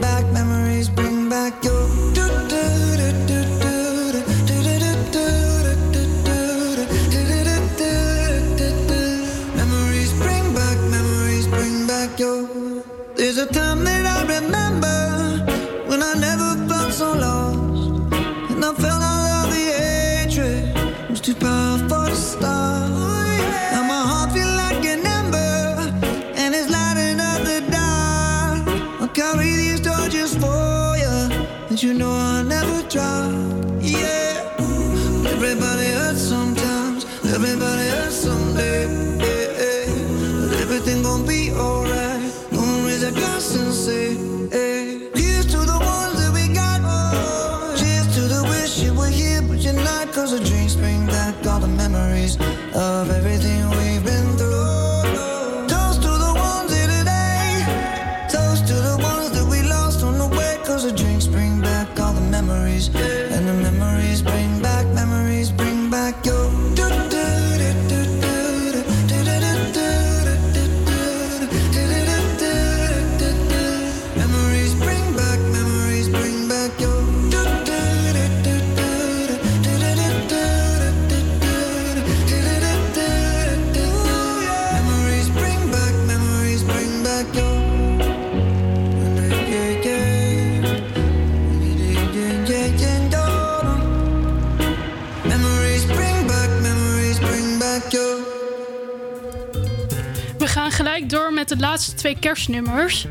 [102.15, 103.05] kerstnummers.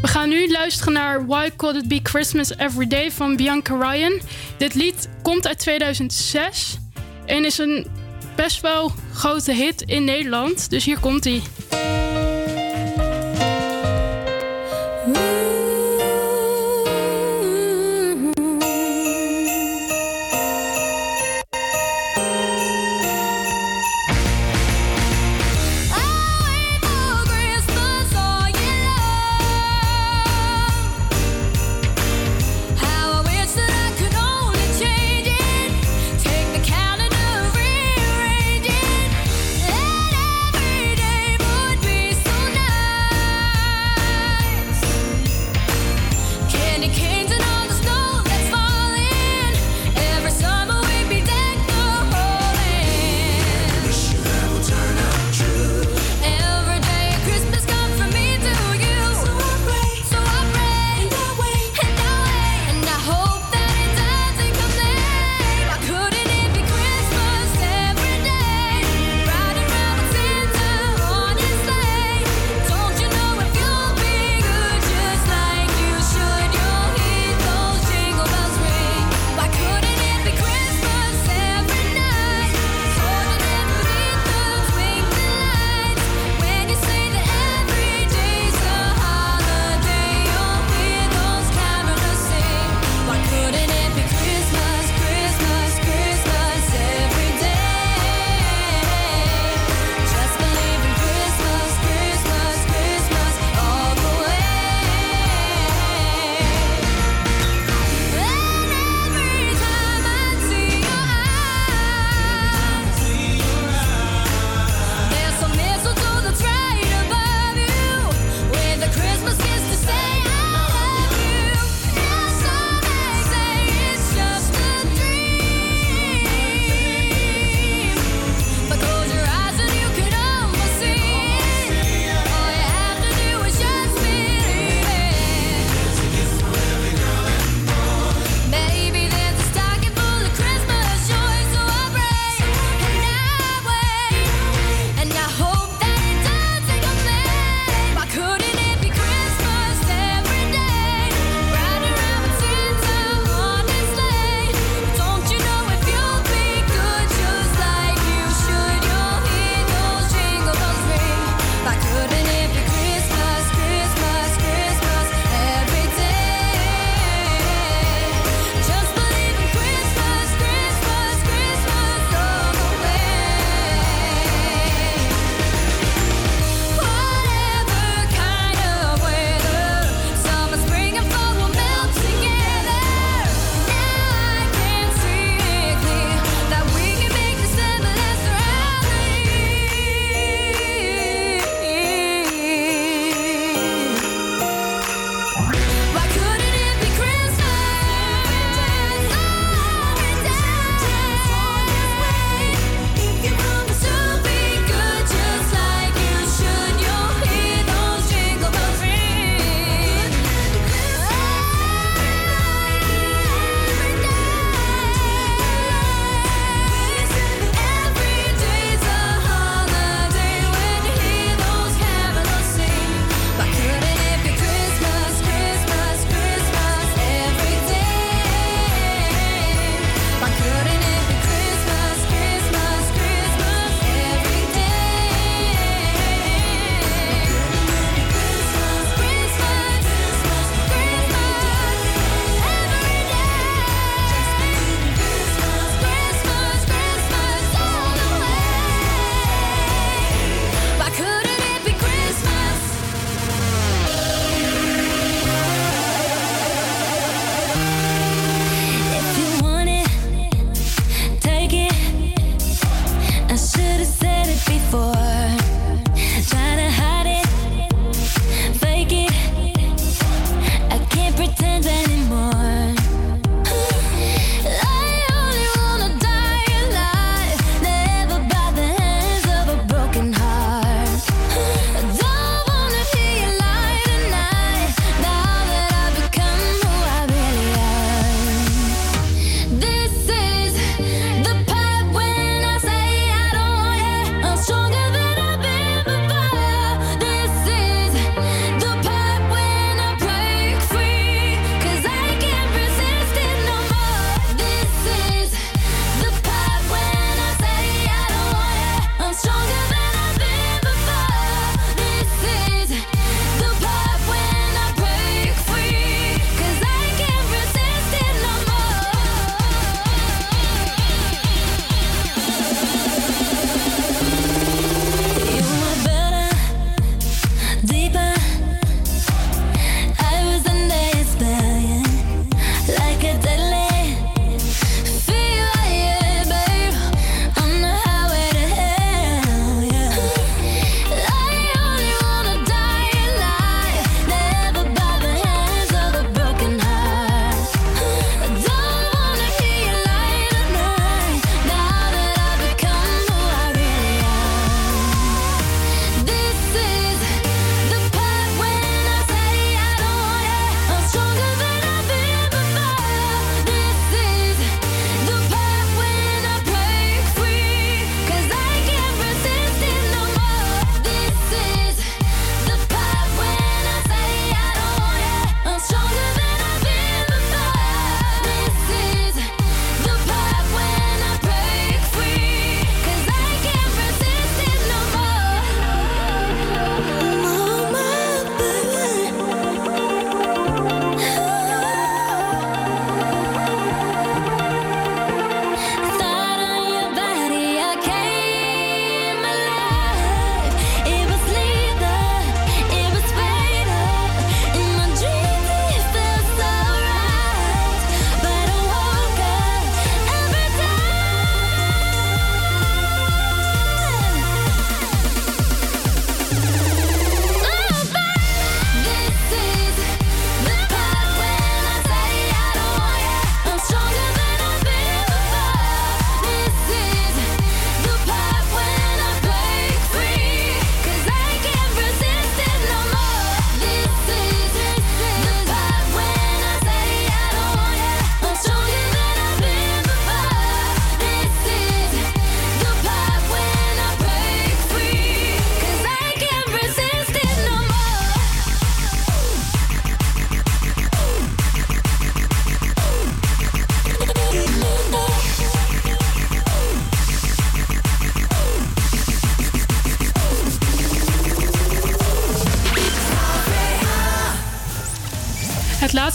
[0.00, 4.20] We gaan nu luisteren naar Why Could It Be Christmas Every Day van Bianca Ryan.
[4.56, 6.78] Dit lied komt uit 2006
[7.26, 7.86] en is een
[8.36, 10.70] best wel grote hit in Nederland.
[10.70, 11.42] Dus hier komt hij.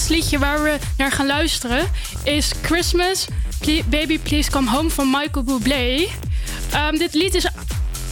[0.10, 1.92] Liedje waar we naar gaan luisteren
[2.24, 3.28] is Christmas,
[3.86, 6.08] Baby Please Come Home van Michael Bublé.
[6.72, 7.46] Ehm, dit lied is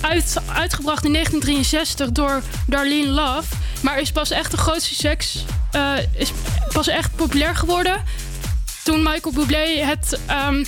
[0.01, 5.45] uit, uitgebracht in 1963 door Darlene Love, maar is pas echt een groot succes.
[5.71, 6.31] eh, is
[6.73, 8.03] pas echt populair geworden
[8.83, 10.63] toen Michael Bublé het ehm,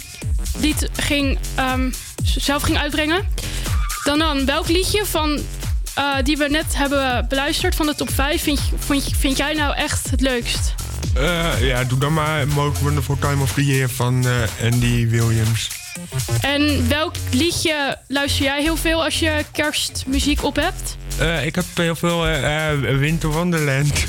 [0.58, 1.92] lied ging, ehm,
[2.24, 3.28] zelf ging uitbrengen.
[4.04, 5.40] Dan dan, welk liedje van,
[5.94, 8.60] eh, die we net hebben beluisterd van de top 5 vind,
[9.20, 10.73] vind jij nou echt het leukst?
[11.14, 15.68] Eh, ja, doe dan maar Most Wonderful Time of the Year van eh, Andy Williams.
[16.42, 20.98] En welk liedje luister jij heel veel als je kerstmuziek op hebt?
[21.18, 22.22] Eh, ik heb heel veel
[22.98, 24.06] Winter Wonderland.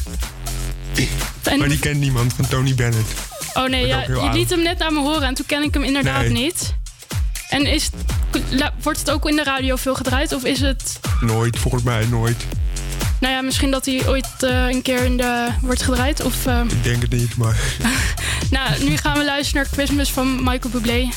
[1.43, 3.09] En- Maar die kent niemand van Tony Bennett.
[3.55, 5.82] Oh nee, ja, je liet hem net aan me horen en toen ken ik hem
[5.82, 6.31] inderdaad Nee.
[6.31, 6.74] niet.
[7.48, 7.89] En is,
[8.82, 11.01] wordt het ook in de radio veel gedraaid of is het...
[11.20, 12.36] Nooit, volgens mij nooit.
[13.24, 16.24] Nou ja, misschien dat hij ooit eh, een keer in de wordt gedraaid.
[16.24, 17.76] Of, eh, Ik denk het niet, maar...
[18.51, 21.09] nou, nu gaan we luisteren naar Christmas van Michael Bublé.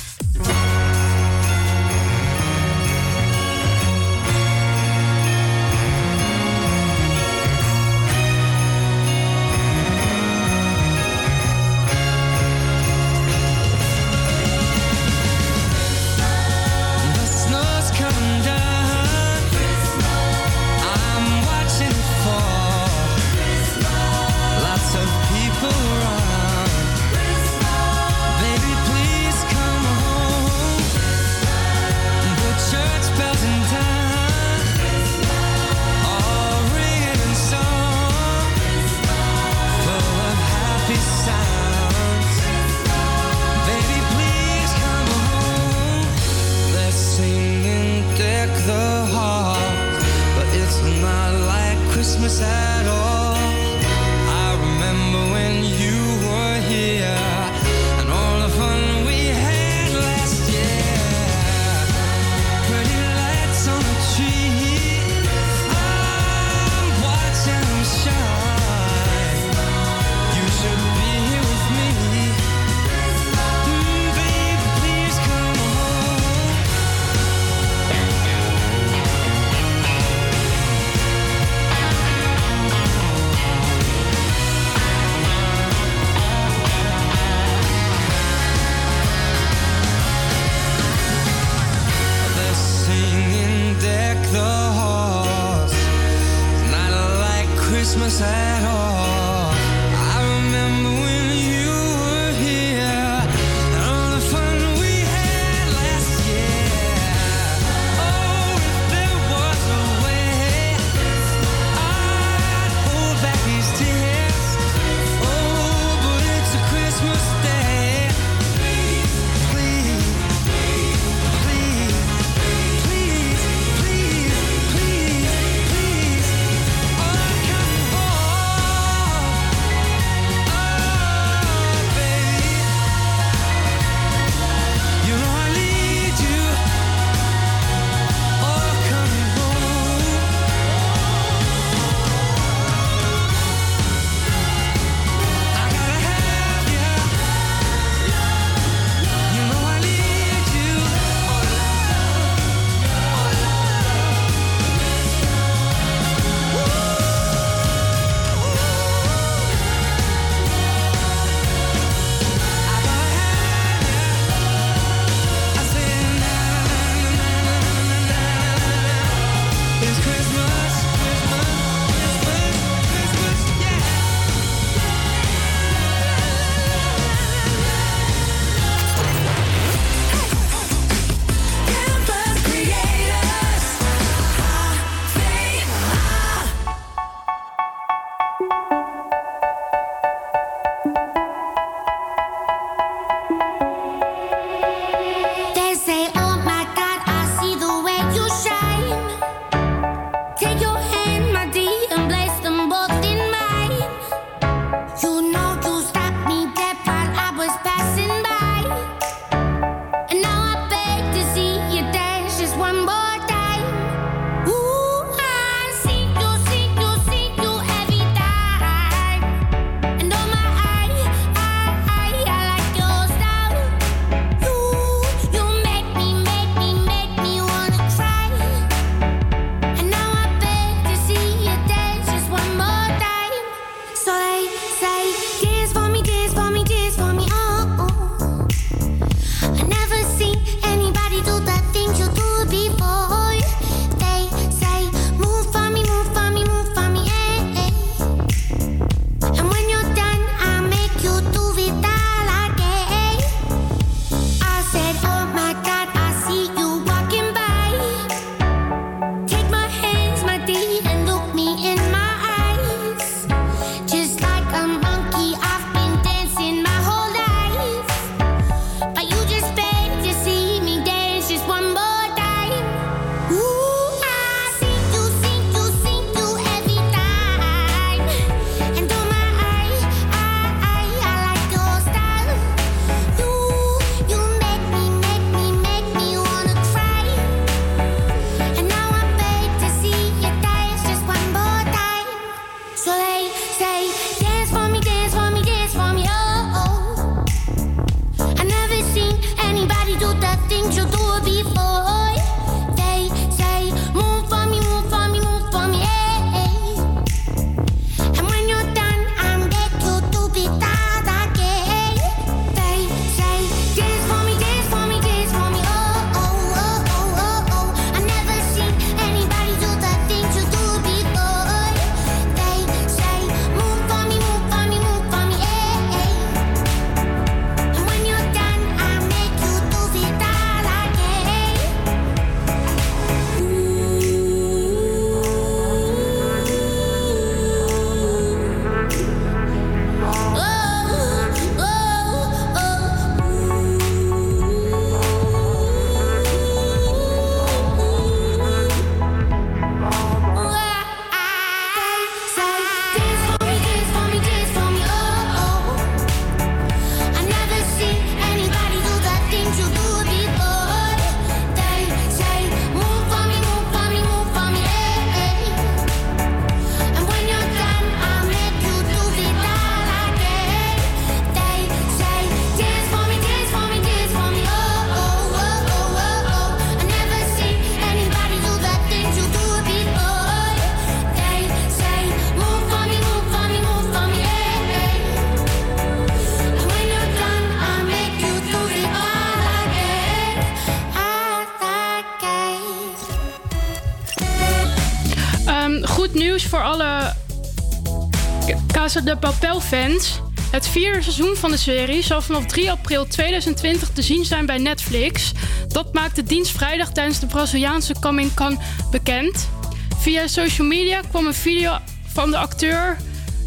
[398.88, 400.20] De Papel fans.
[400.52, 404.58] Het vierde seizoen van de serie zal vanaf 3 april 2020 te zien zijn bij
[404.58, 405.32] Netflix.
[405.68, 408.60] Dat maakt de dienst vrijdag tijdens de Braziliaanse Coming Con
[408.92, 409.50] bekend.
[409.98, 412.98] Via social media kwam een video van de acteur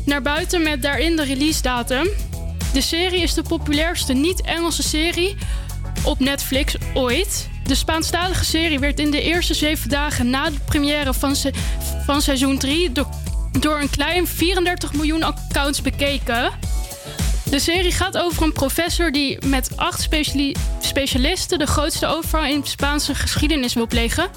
[0.05, 2.09] naar buiten met daarin de release datum.
[2.73, 5.37] De serie is de populairste niet-Engelse serie
[6.05, 7.49] op Netflix ooit.
[7.65, 11.37] De Spaanstalige serie werd in de eerste zeven dagen na de première van,
[12.05, 13.09] van seizoen 3 door,
[13.61, 16.51] door een klein 34 miljoen accounts bekeken.
[17.51, 22.61] De serie gaat over een professor die met acht speciali- specialisten de grootste overval in
[22.65, 24.29] Spaanse geschiedenis wil plegen.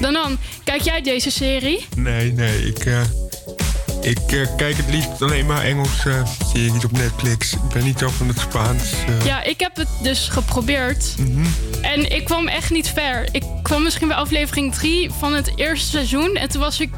[0.00, 1.86] Dan dan, kijk jij deze serie?
[1.96, 3.00] Nee, nee, ik, eh,
[4.00, 7.52] ik eh, kijk het liefst alleen maar Engelse eh, series op Netflix.
[7.52, 8.92] Ik ben niet zo van het Spaans.
[8.92, 9.24] eh.
[9.26, 11.14] Ja, ik heb het dus geprobeerd.
[11.18, 11.44] Mhm.
[11.82, 13.28] En ik kwam echt niet ver.
[13.32, 16.34] Ik kwam misschien bij aflevering 3 van het eerste seizoen.
[16.36, 16.90] En toen was ik.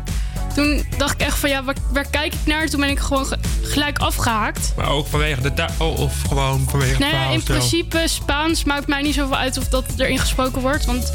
[0.55, 2.69] Toen dacht ik echt van ja, waar, waar kijk ik naar?
[2.69, 4.73] Toen ben ik gewoon ge- gelijk afgehaakt.
[4.77, 8.03] Maar ook vanwege de taal, oh, of gewoon vanwege het Nou ja, verhaal in principe
[8.05, 10.85] Spaans maakt mij niet zoveel uit of dat erin gesproken wordt.
[10.85, 11.13] Want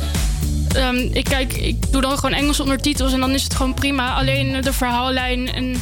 [0.75, 4.13] ehm, ik, kijk, ik doe dan gewoon Engelse ondertitels en dan is het gewoon prima.
[4.13, 5.75] Alleen de verhaallijn en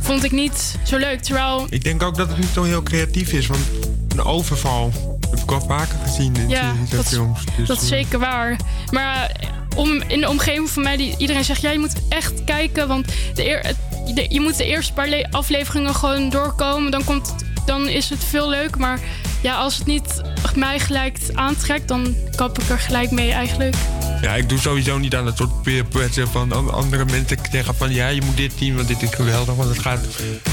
[0.00, 1.22] vond ik niet zo leuk.
[1.22, 3.60] Terwijl Ik denk ook dat het niet zo heel creatief is, want
[4.08, 4.92] een overval
[5.30, 7.40] heb ik al vaker gezien in Ja, en dat, films.
[7.56, 8.56] Dus, dat is eh, zeker waar.
[8.90, 9.47] Maar eh,
[9.78, 11.60] om, in de omgeving van mij, die, iedereen zegt...
[11.60, 13.76] ja, je moet echt kijken, want de eer, het-
[14.14, 16.90] de- je moet de eerste paar le- afleveringen gewoon doorkomen.
[16.90, 17.34] Dan, komt,
[17.66, 18.76] dan is het veel leuk.
[18.76, 18.98] Maar
[19.42, 20.20] ja, als het niet
[20.54, 21.88] mij gelijk aantrekt...
[21.88, 23.74] dan kap ik er gelijk mee eigenlijk.
[24.22, 27.74] Ja, ik doe sowieso niet aan het soort peer pressure van an- andere mensen zeggen
[27.74, 29.54] van ja, je moet dit zien, want dit is geweldig.
[29.54, 30.00] Want het gaat.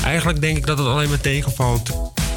[0.04, 1.90] Eigenlijk denk ik dat het alleen maar tegenvalt.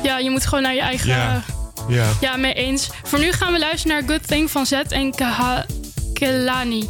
[0.02, 1.08] Ja, je moet gewoon naar je eigen...
[1.08, 1.44] Ja.
[1.88, 2.06] Ja.
[2.20, 2.88] Ja, mee eens.
[3.04, 5.64] Voor nu gaan we luisteren naar Good Thing van Z en Kaha
[6.18, 6.82] Kelani.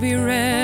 [0.00, 0.55] be ready.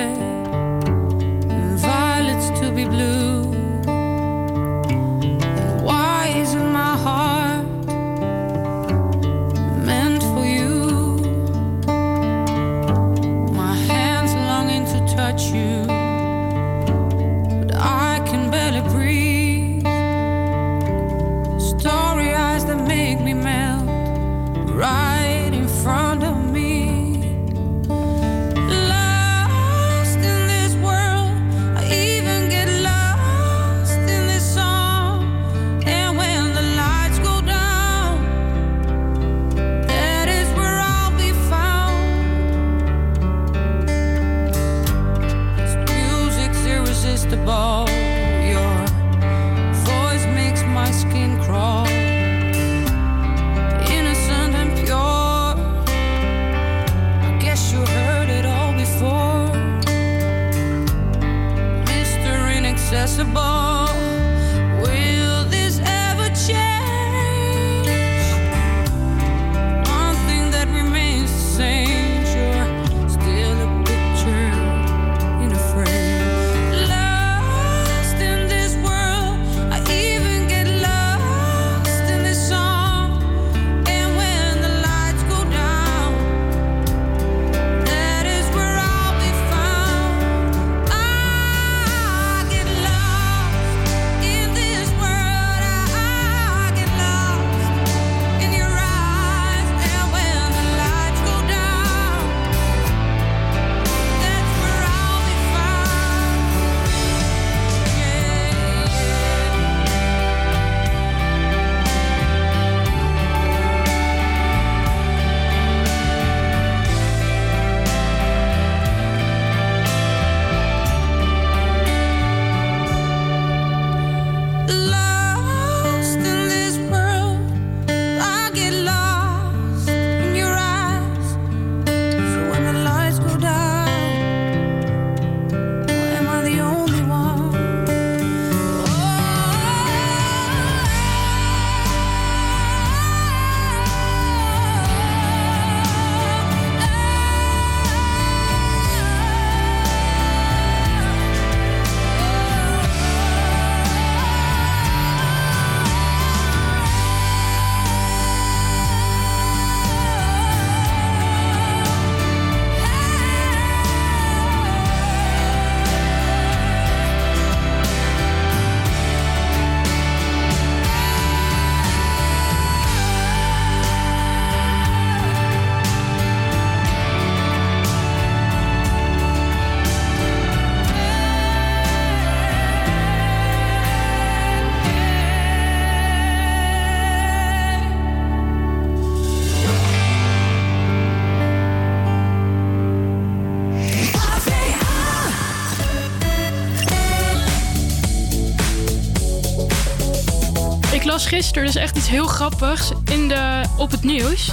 [201.53, 204.53] Gisteren dus echt iets heel grappigs in de, op het nieuws.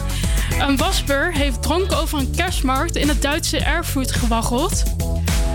[0.60, 4.84] Een wasber heeft dronken over een kerstmarkt in het Duitse Erfurt gewaggeld.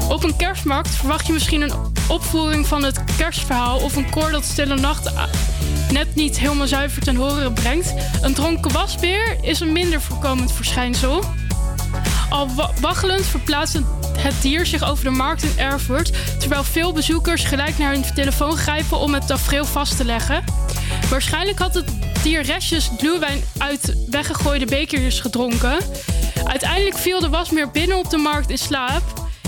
[0.09, 1.73] Op een kerstmarkt verwacht je misschien een
[2.09, 5.11] opvoering van het kerstverhaal of een koor dat Stille Nacht
[5.91, 7.95] net niet helemaal zuiver ten horen brengt.
[8.23, 11.25] Een dronken wasbeer is een minder voorkomend verschijnsel.
[12.31, 13.79] Al wa- waggelend verplaatst
[14.19, 18.57] het dier zich over de markt in Erfurt, terwijl veel bezoekers gelijk naar hun telefoon
[18.57, 20.64] grijpen om het tafereel vast te leggen.
[21.15, 21.87] Waarschijnlijk had het
[22.23, 25.77] dier restjes gluwijn uit weggegooide bekertjes gedronken.
[26.45, 29.03] Uiteindelijk viel de wasbeer binnen op de markt in slaap.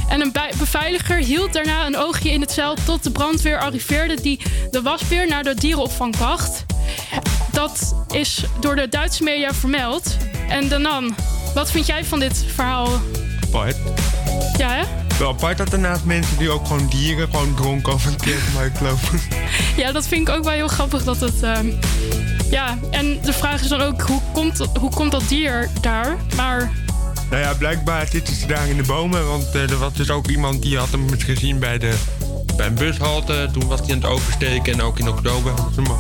[0.09, 4.41] En een beveiliger hield daarna een oogje in het cel tot de brandweer arriveerde die
[4.71, 6.65] de wasbeer naar de dierenopvang bracht.
[7.53, 10.17] Dat is door de Duitse media vermeld.
[10.49, 11.15] En Danan,
[11.55, 12.89] wat vind jij van dit verhaal?
[13.45, 13.77] Apart.
[14.57, 15.06] Ja, hè?
[15.19, 18.81] Wel apart dat er naast mensen die ook gewoon dieren gewoon dronken over een kerstmarkt
[18.81, 19.21] lopen.
[19.77, 21.43] Ja, dat vind ik ook wel heel grappig dat het.
[21.43, 21.67] ehm,
[22.51, 26.17] ja, en de vraag is dan ook hoe komt, hoe komt dat dier daar?
[26.37, 26.73] Maar
[27.31, 29.27] Nou ja, blijkbaar zitten ze daar in de bomen.
[29.27, 31.95] Want eh, er was dus ook iemand die had hem gezien bij, de,
[32.57, 33.49] bij een bushalte.
[33.53, 35.97] Toen was hij aan het oversteken en ook in oktober hadden ze hem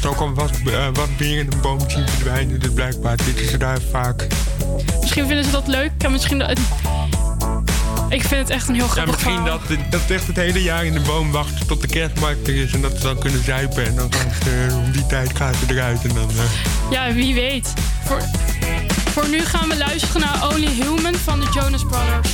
[0.00, 2.60] zo kwam was, eh, was bier in een boom zien verdwijnen.
[2.60, 4.26] Dus blijkbaar zitten ze daar vaak.
[5.00, 5.90] misschien vinden ze dat leuk.
[5.98, 6.58] En misschien dat,
[8.08, 9.60] ik vind het echt een heel Ja, grappig misschien verhaal.
[9.68, 12.72] dat, dat echt het hele jaar in de boom wachten tot de kerstmarkt er is.
[12.72, 13.86] En dat ze dan kunnen zuipen.
[13.86, 16.02] En dan gaan ze, om die tijd gaat ze eruit.
[16.02, 17.72] En dan, eh, Ja, wie weet.
[18.04, 18.22] Voor,
[19.12, 22.28] voor nu gaan we luisteren naar Only Human van de Jonas Brothers.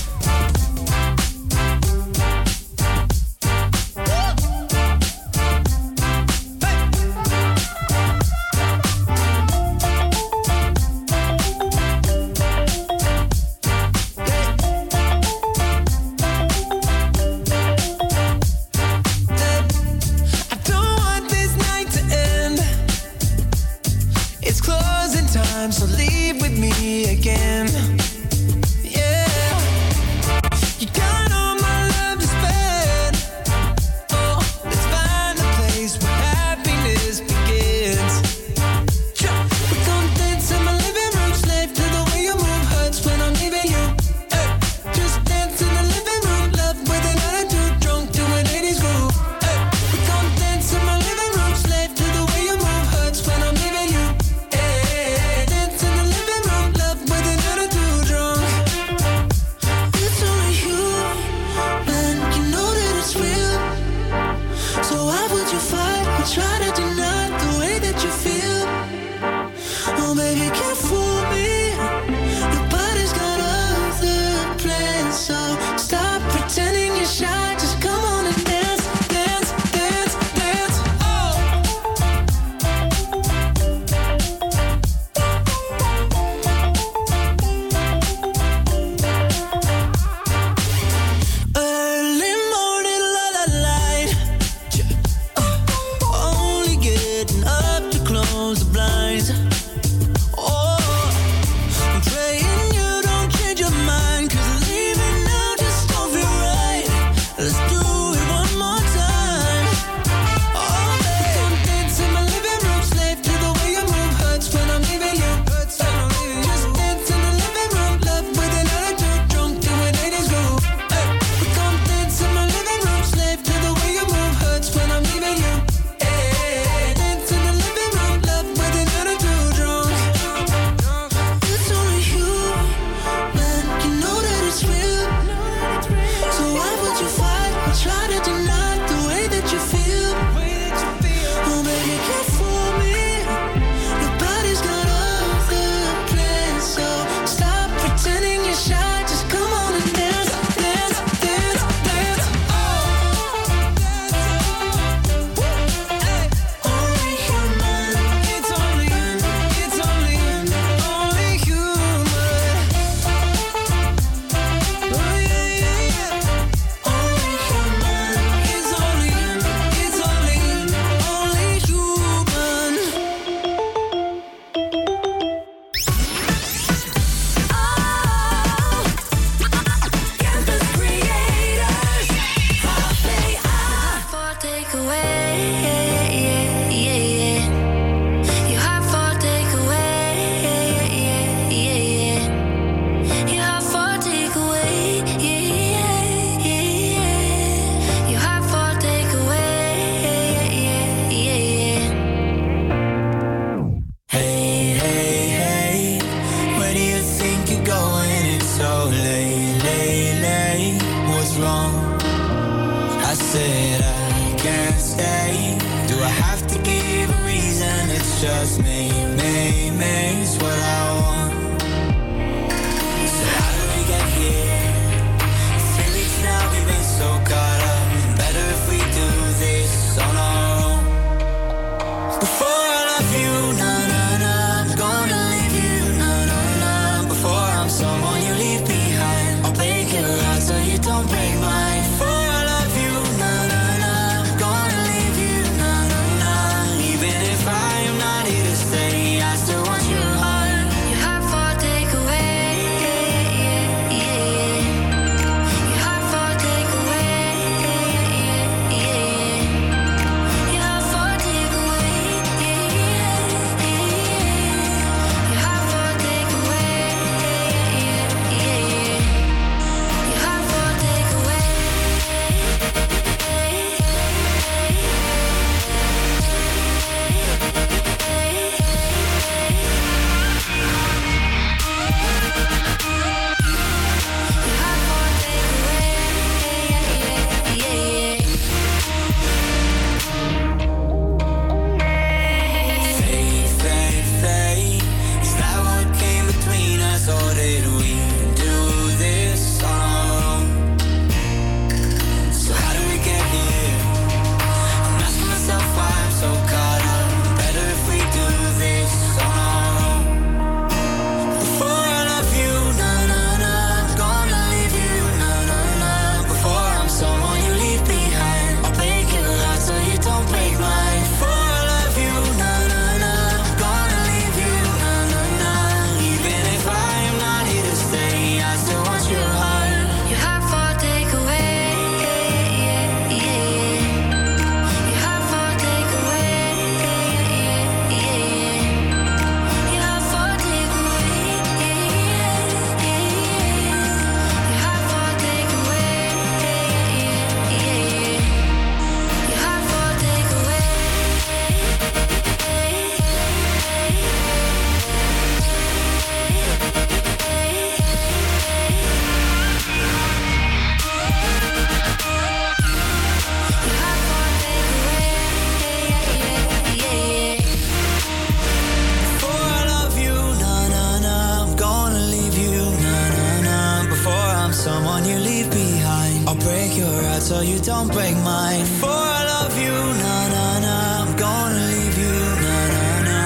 [376.45, 378.61] Break your heart so you don't break mine.
[378.61, 383.21] Before I love you, na na na, I'm gonna leave you, na na na.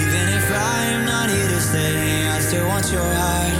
[0.00, 3.56] Even if I am not here to stay, I still want your heart.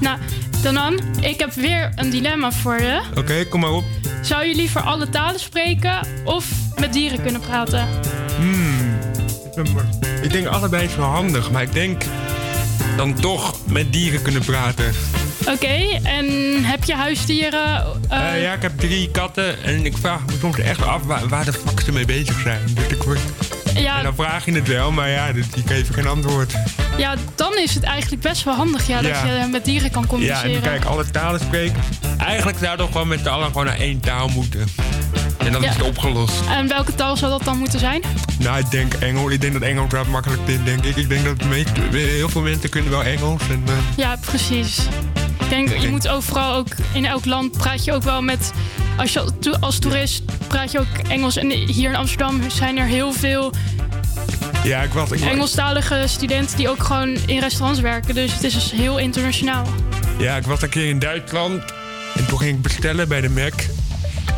[0.00, 0.18] Nou,
[0.62, 3.00] Danan, ik heb weer een dilemma voor je.
[3.14, 3.84] Oké, kom maar op.
[4.22, 6.46] Zou je liever alle talen spreken of
[6.78, 7.88] met dieren kunnen praten?
[8.36, 8.98] Hmm.
[10.22, 12.02] Ik denk allebei is wel handig, maar ik denk
[12.96, 14.92] dan toch met dieren kunnen praten.
[15.48, 16.26] Oké, en
[16.64, 17.84] heb je huisdieren?
[18.08, 21.28] eh, Eh, ja, ik heb drie katten en ik vraag me soms echt af waar,
[21.28, 22.60] waar de fuck ze mee bezig zijn.
[22.74, 23.18] Dus ik word...
[23.74, 23.96] Ja.
[23.98, 26.52] En dan vraag je het wel, maar ja, dus ik geef geen antwoord.
[26.96, 29.24] ja, dan is het eigenlijk best wel handig ja, dat Ja.
[29.42, 30.54] je met dieren kan Ja, communiceren.
[30.54, 31.82] en kijk, alle talen spreken.
[32.18, 34.68] Eigenlijk zou toch gewoon met z'n allen gewoon naar één taal moeten.
[35.46, 35.68] En dan Ja.
[35.68, 36.34] is het opgelost.
[36.48, 38.02] En welke taal zou dat dan moeten zijn?
[38.38, 39.32] Nou, ik denk Engels.
[39.32, 40.96] Ik denk dat Engels wel makkelijk is, denk ik.
[40.96, 41.36] Ik denk dat
[41.90, 43.42] heel veel mensen kunnen wel Engels.
[43.48, 44.78] En, eh, Ja, precies.
[45.40, 48.52] Ik denk, je moet overal ook in elk land praat je ook wel met.
[48.96, 51.36] Als je als toerist praat je ook Engels.
[51.36, 53.52] En hier in Amsterdam zijn er heel veel
[54.64, 55.10] ja, ik was...
[55.10, 58.14] Ik was Engelstalige studenten die ook gewoon in restaurants werken.
[58.14, 59.66] Dus het is dus heel internationaal.
[60.18, 61.62] Ja, ik was een keer in Duitsland.
[62.14, 63.52] En toen ging ik bestellen bij de Mac.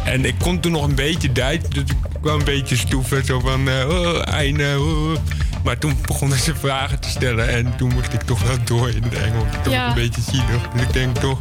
[0.04, 1.68] En ik kon toen nog een beetje Duits.
[1.68, 3.24] Dus ik kwam een beetje stoeven.
[3.24, 5.16] Zo van, eh oh, eine, oh.
[5.64, 7.48] Maar toen begonnen ze vragen te stellen.
[7.48, 9.44] En toen moest ik toch wel door in het Engels.
[9.62, 9.84] Dat Ja.
[9.86, 10.68] was een beetje zielig.
[10.72, 11.38] Dus ik denk toch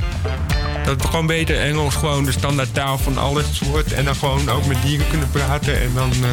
[0.85, 3.93] dat het gewoon beter Engels gewoon de standaardtaal van alles wordt.
[3.93, 5.81] En dan gewoon ook met dieren kunnen praten.
[5.81, 6.29] En dan, eh,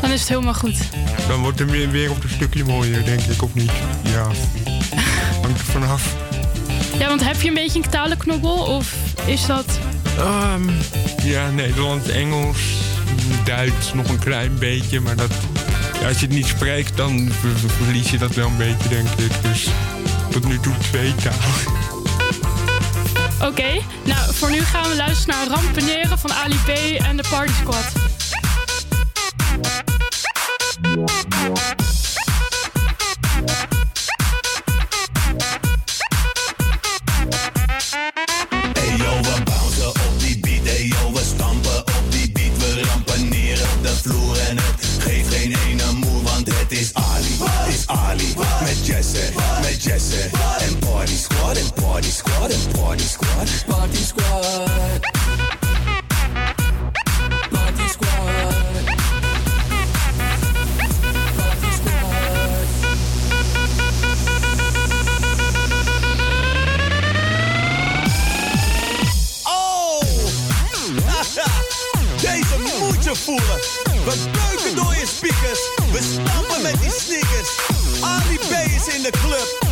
[0.00, 0.76] Dan is het helemaal goed.
[1.28, 3.42] dan wordt de weer- wereld een stukje mooier, denk ik.
[3.42, 3.72] Of niet?
[4.02, 4.22] Ja.
[5.42, 6.14] Hangt er vanaf.
[6.98, 8.54] Ja, want heb je een beetje een talenknobbel?
[8.56, 8.94] Of
[9.26, 9.78] is dat...
[10.18, 10.62] Ehm,
[11.22, 12.58] ja, Nederlands, Engels,
[13.44, 15.00] Duits nog een klein beetje.
[15.00, 15.30] Maar dat,
[16.06, 19.08] als je het niet spreekt, dan ver- ver- verlies je dat wel een beetje, denk
[19.08, 19.42] ik.
[19.42, 19.66] Dus
[20.30, 21.80] tot nu toe twee talen.
[23.50, 26.68] Oké, nou voor nu gaan we luisteren naar Rampeneren van Ali B
[27.02, 27.92] en de Party Squad.
[52.74, 53.48] Party squad.
[53.66, 55.02] Party squad.
[57.50, 58.52] Party squad.
[69.44, 70.02] Oh!
[72.20, 73.60] Deze moet je voelen.
[74.04, 75.60] We buiken door je speakers.
[75.92, 77.50] We stampen met die sneakers.
[78.00, 79.71] Ali B is in de club.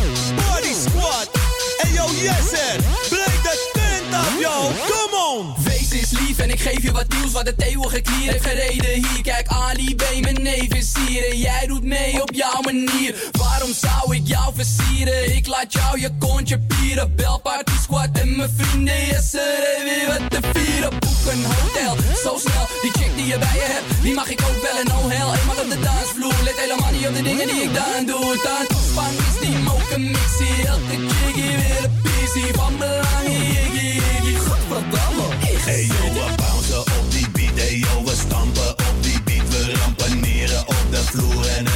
[2.19, 2.51] Yes,
[3.09, 4.71] Breek de tent af, yo.
[4.87, 5.63] Come on.
[5.63, 8.89] Wees eens lief en ik geef je wat nieuws wat de eeuwige klier heeft gereden
[8.89, 9.21] hier.
[9.21, 13.15] Kijk, Ali B, mijn neef is hier en jij doet mee op jouw manier.
[13.31, 15.35] Waarom zou ik jou versieren?
[15.35, 17.15] Ik laat jou je kontje pieren.
[17.15, 20.89] Bel Party Squad en mijn vrienden, yes, er is weer wat te vieren.
[20.89, 22.67] Boek een hotel, zo snel.
[22.81, 25.39] Die chick die je bij je hebt, die mag ik ook bellen, no hell.
[25.39, 28.39] Eenmaal op de dansvloer, let helemaal niet op de dingen die ik dan doe.
[28.43, 28.65] Dan
[29.91, 30.67] is die moken mixie.
[30.67, 33.27] Elke hier weer een pissie van belang.
[33.27, 35.23] Iggy, iggy, godverdamme.
[35.65, 39.49] Hey yo, we bouncen op die beat, hey yo, we stampen op die beat.
[39.49, 41.70] We rampaneren op de vloer en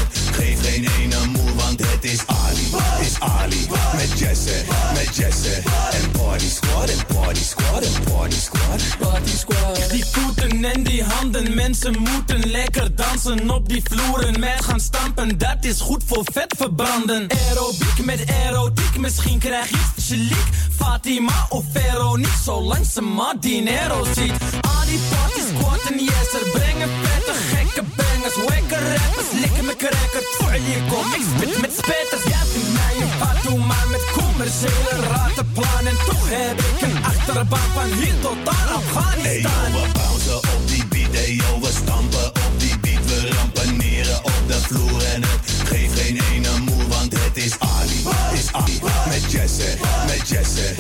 [10.74, 14.40] en die handen, mensen moeten lekker dansen op die vloeren.
[14.40, 17.28] Met gaan stampen, dat is goed voor vet verbranden.
[17.50, 20.48] Aerobiek met erotiek, misschien krijg je chiliek.
[20.78, 24.34] Fatima of Veronique, zolang ze maar dinero ziet.
[24.62, 28.36] Al die party squad en yes, er brengen vette gekke bangers.
[28.48, 31.14] Wekke rappers, likken me cracker, voor je kom.
[31.14, 34.06] Ik spit met spetters, jij vindt mij een fatu, maar met
[34.36, 35.88] commerciële ratenplan.
[35.88, 39.72] En toch heb ik een achterbaan van hier tot aan Hey Afghanistan.
[39.72, 43.06] yo, we bouncen op die beat, hey yo, we stampen op die beat.
[43.06, 48.02] We rampaneren op de vloer en het geeft geen ene moe, want het is Ali,
[48.34, 48.80] is Ali.
[49.08, 50.76] Met Jesse, met Jesse.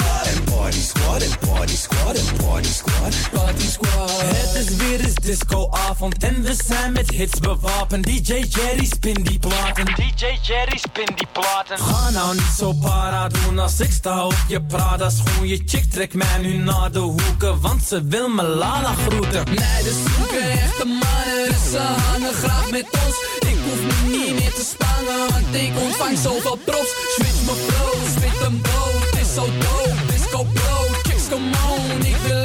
[5.26, 8.06] Discoavond en we zijn met hits bewapend.
[8.06, 9.86] DJ Jerry spin die platen.
[9.86, 11.78] DJ Jerry spin die platen.
[11.78, 15.48] Ga nou niet zo para doen als ik sta op je Prada schoen.
[15.48, 19.44] Je chick trekt mij nu naar de hoeken, want ze wil me Lala groeten.
[19.56, 23.16] Meiden zoeken echte mannen, dus ze hangen graag met ons.
[23.52, 26.94] Ik hoef me niet meer te spangen, want ik ontvang zoveel props.
[27.16, 30.06] Switch me flow, spit een boot, het is zo dope.
[30.08, 32.45] Disco bro, chicks come on, ik wil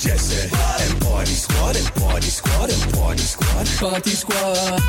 [0.00, 0.48] Jesse.
[0.78, 3.66] En party squad, en party squad, en party squad.
[3.78, 4.80] Party squad.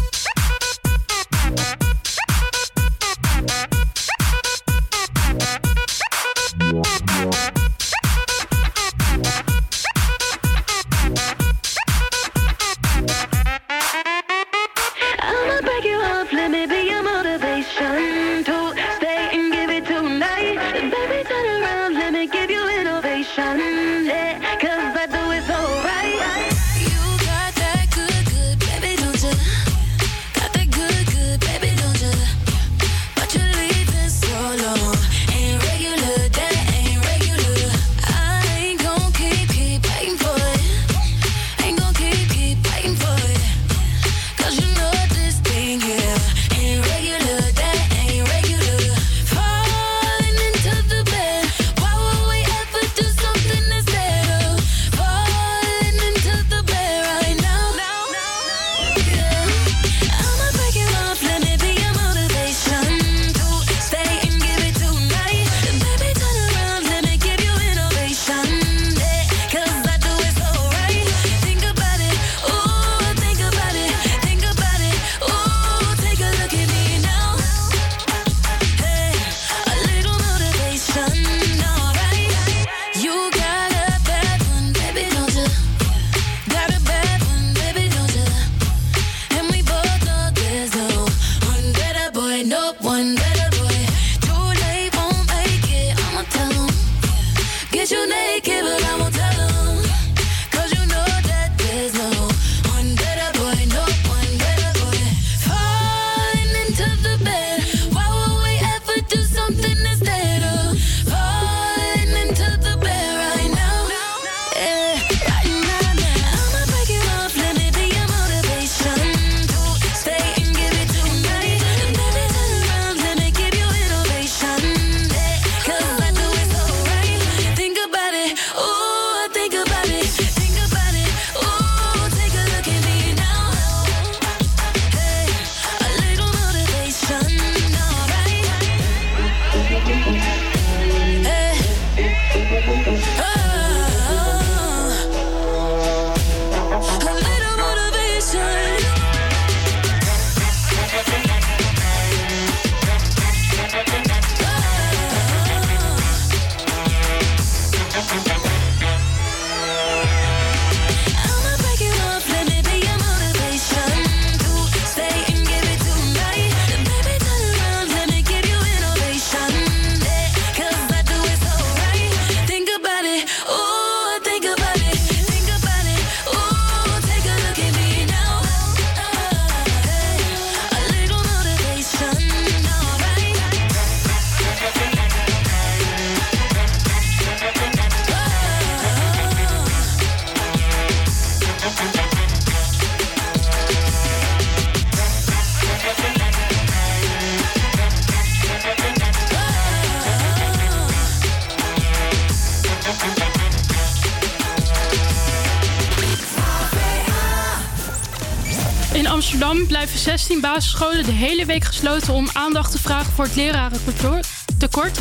[210.01, 214.97] 16 basisscholen de hele week gesloten om aandacht te vragen voor het lerarentekort.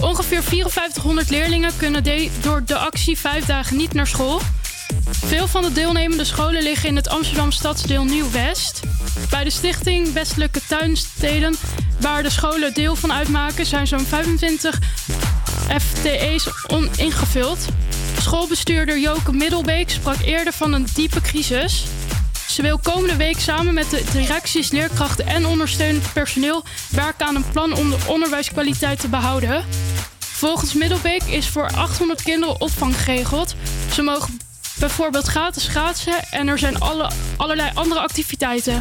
[0.00, 2.04] Ongeveer 5400 leerlingen kunnen
[2.40, 4.40] door de actie vijf dagen niet naar school.
[5.10, 8.80] Veel van de deelnemende scholen liggen in het Amsterdam stadsdeel Nieuw-West.
[9.30, 11.54] Bij de stichting Westelijke Tuinsteden,
[12.00, 14.78] waar de scholen deel van uitmaken, zijn zo'n 25
[15.78, 17.66] FTE's on- ingevuld.
[18.20, 21.84] Schoolbestuurder Joke Middelbeek sprak eerder van een diepe crisis.
[22.52, 27.50] Ze wil komende week samen met de directies, leerkrachten en ondersteunend personeel werken aan een
[27.52, 29.64] plan om de onderwijskwaliteit te behouden.
[30.18, 33.54] Volgens Middelbeek is voor 800 kinderen opvang geregeld.
[33.92, 34.40] Ze mogen
[34.78, 38.80] bijvoorbeeld gratis schaatsen en er zijn alle, allerlei andere activiteiten.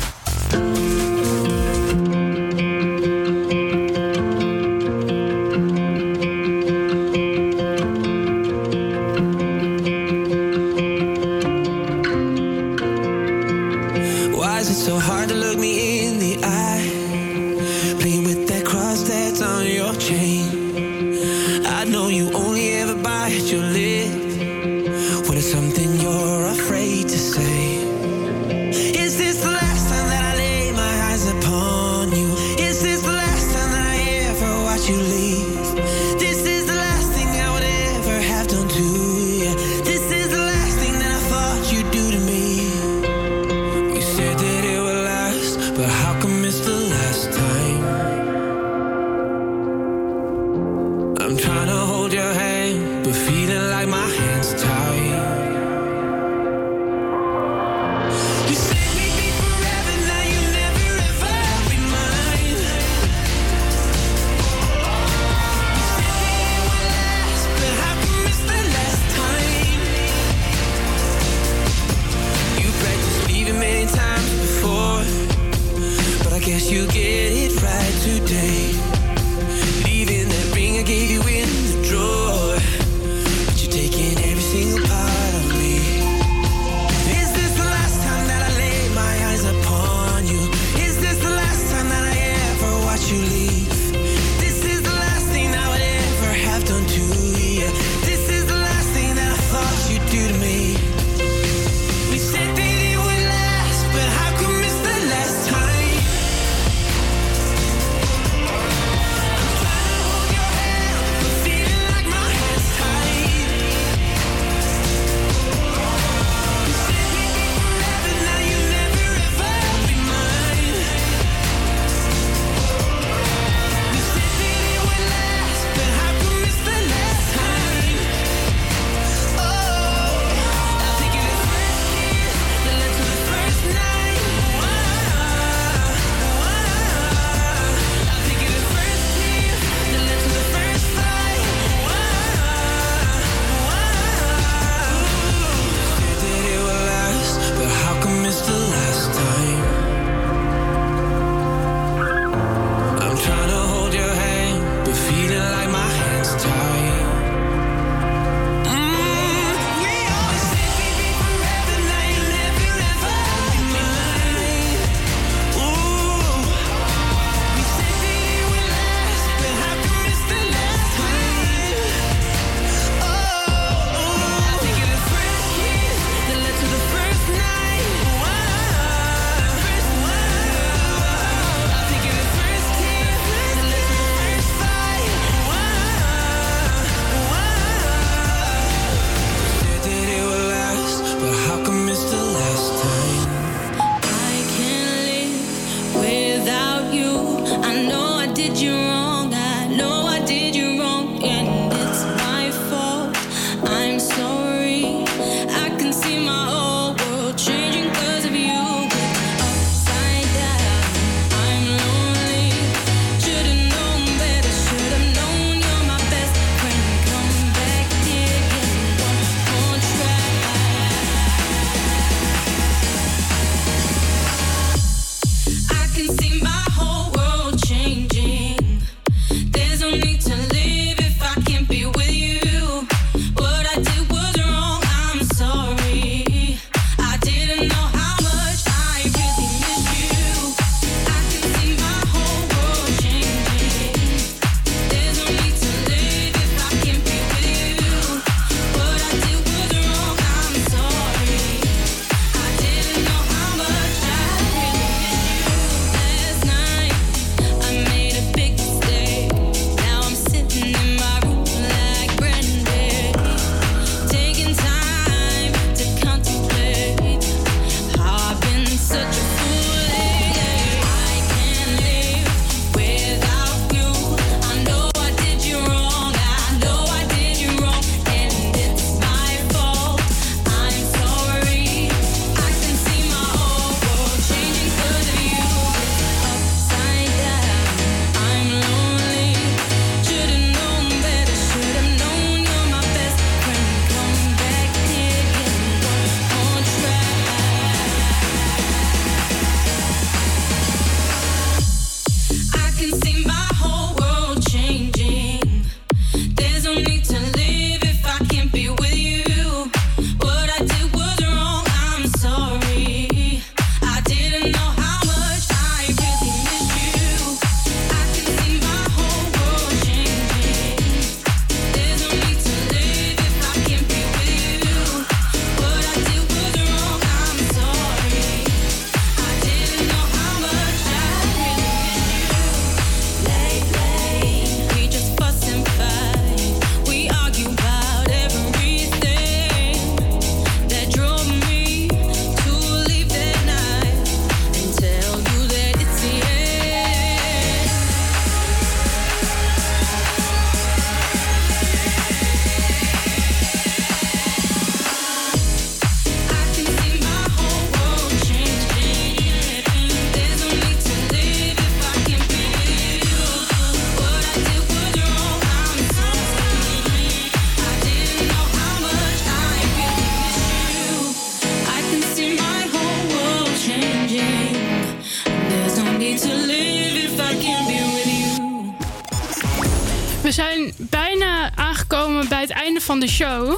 [383.01, 383.57] de show.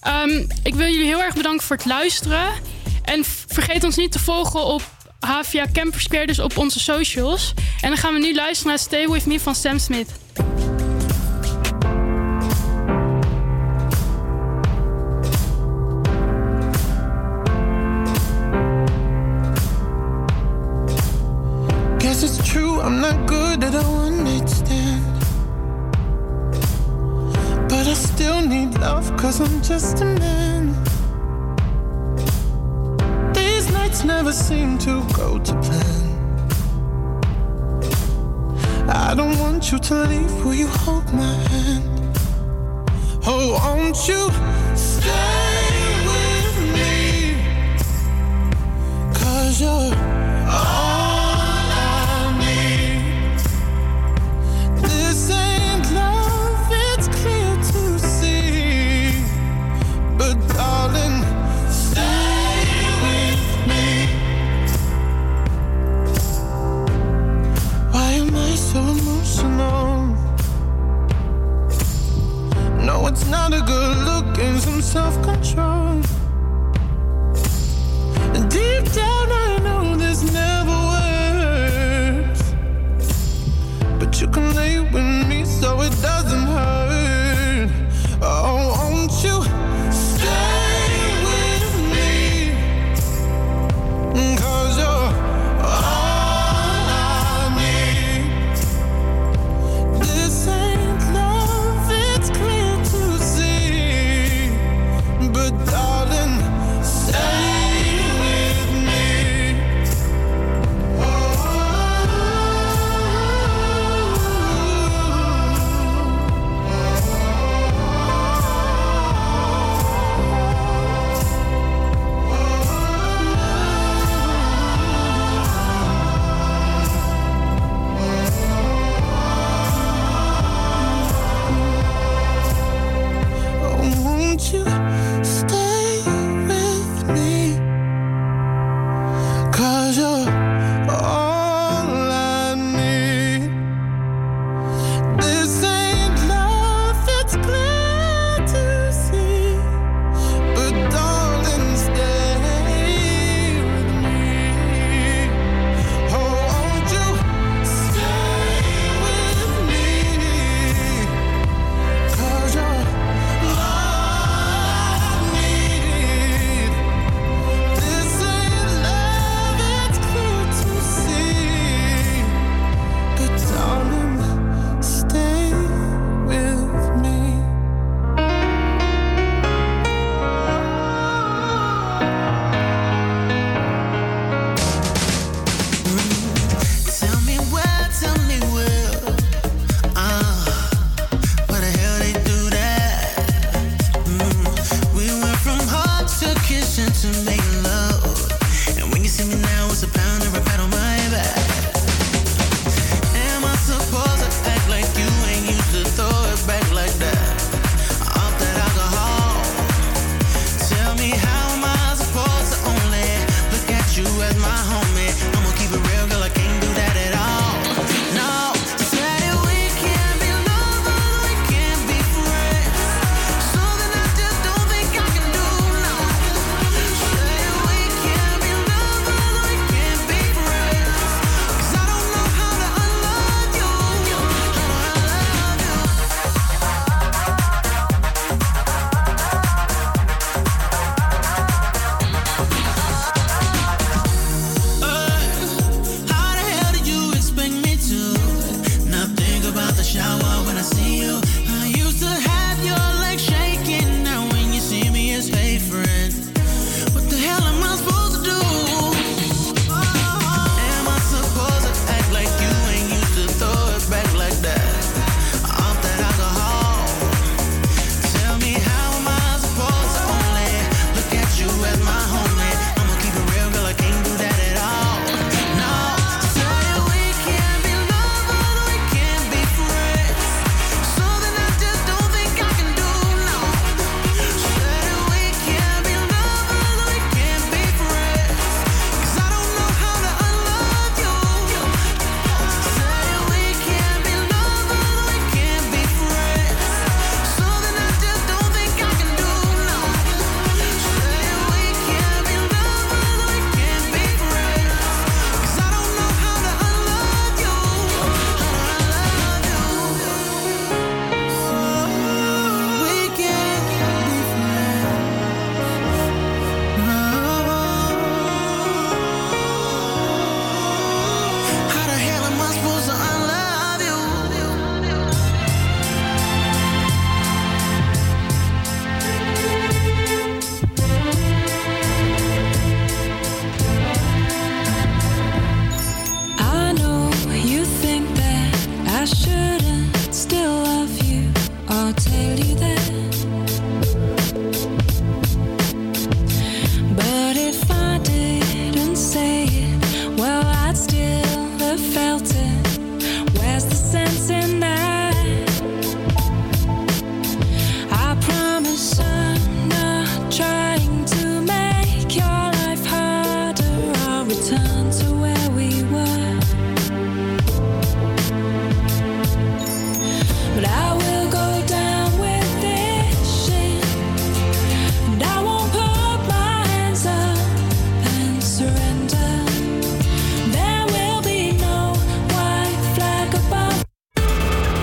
[0.00, 2.52] Ehm, ik wil jullie heel erg bedanken voor het luisteren.
[3.04, 4.82] En vergeet ons niet te volgen op
[5.20, 7.54] HVA Camper dus op onze socials.
[7.80, 10.21] En dan gaan we nu luisteren naar Stay With Me van Sam Smith.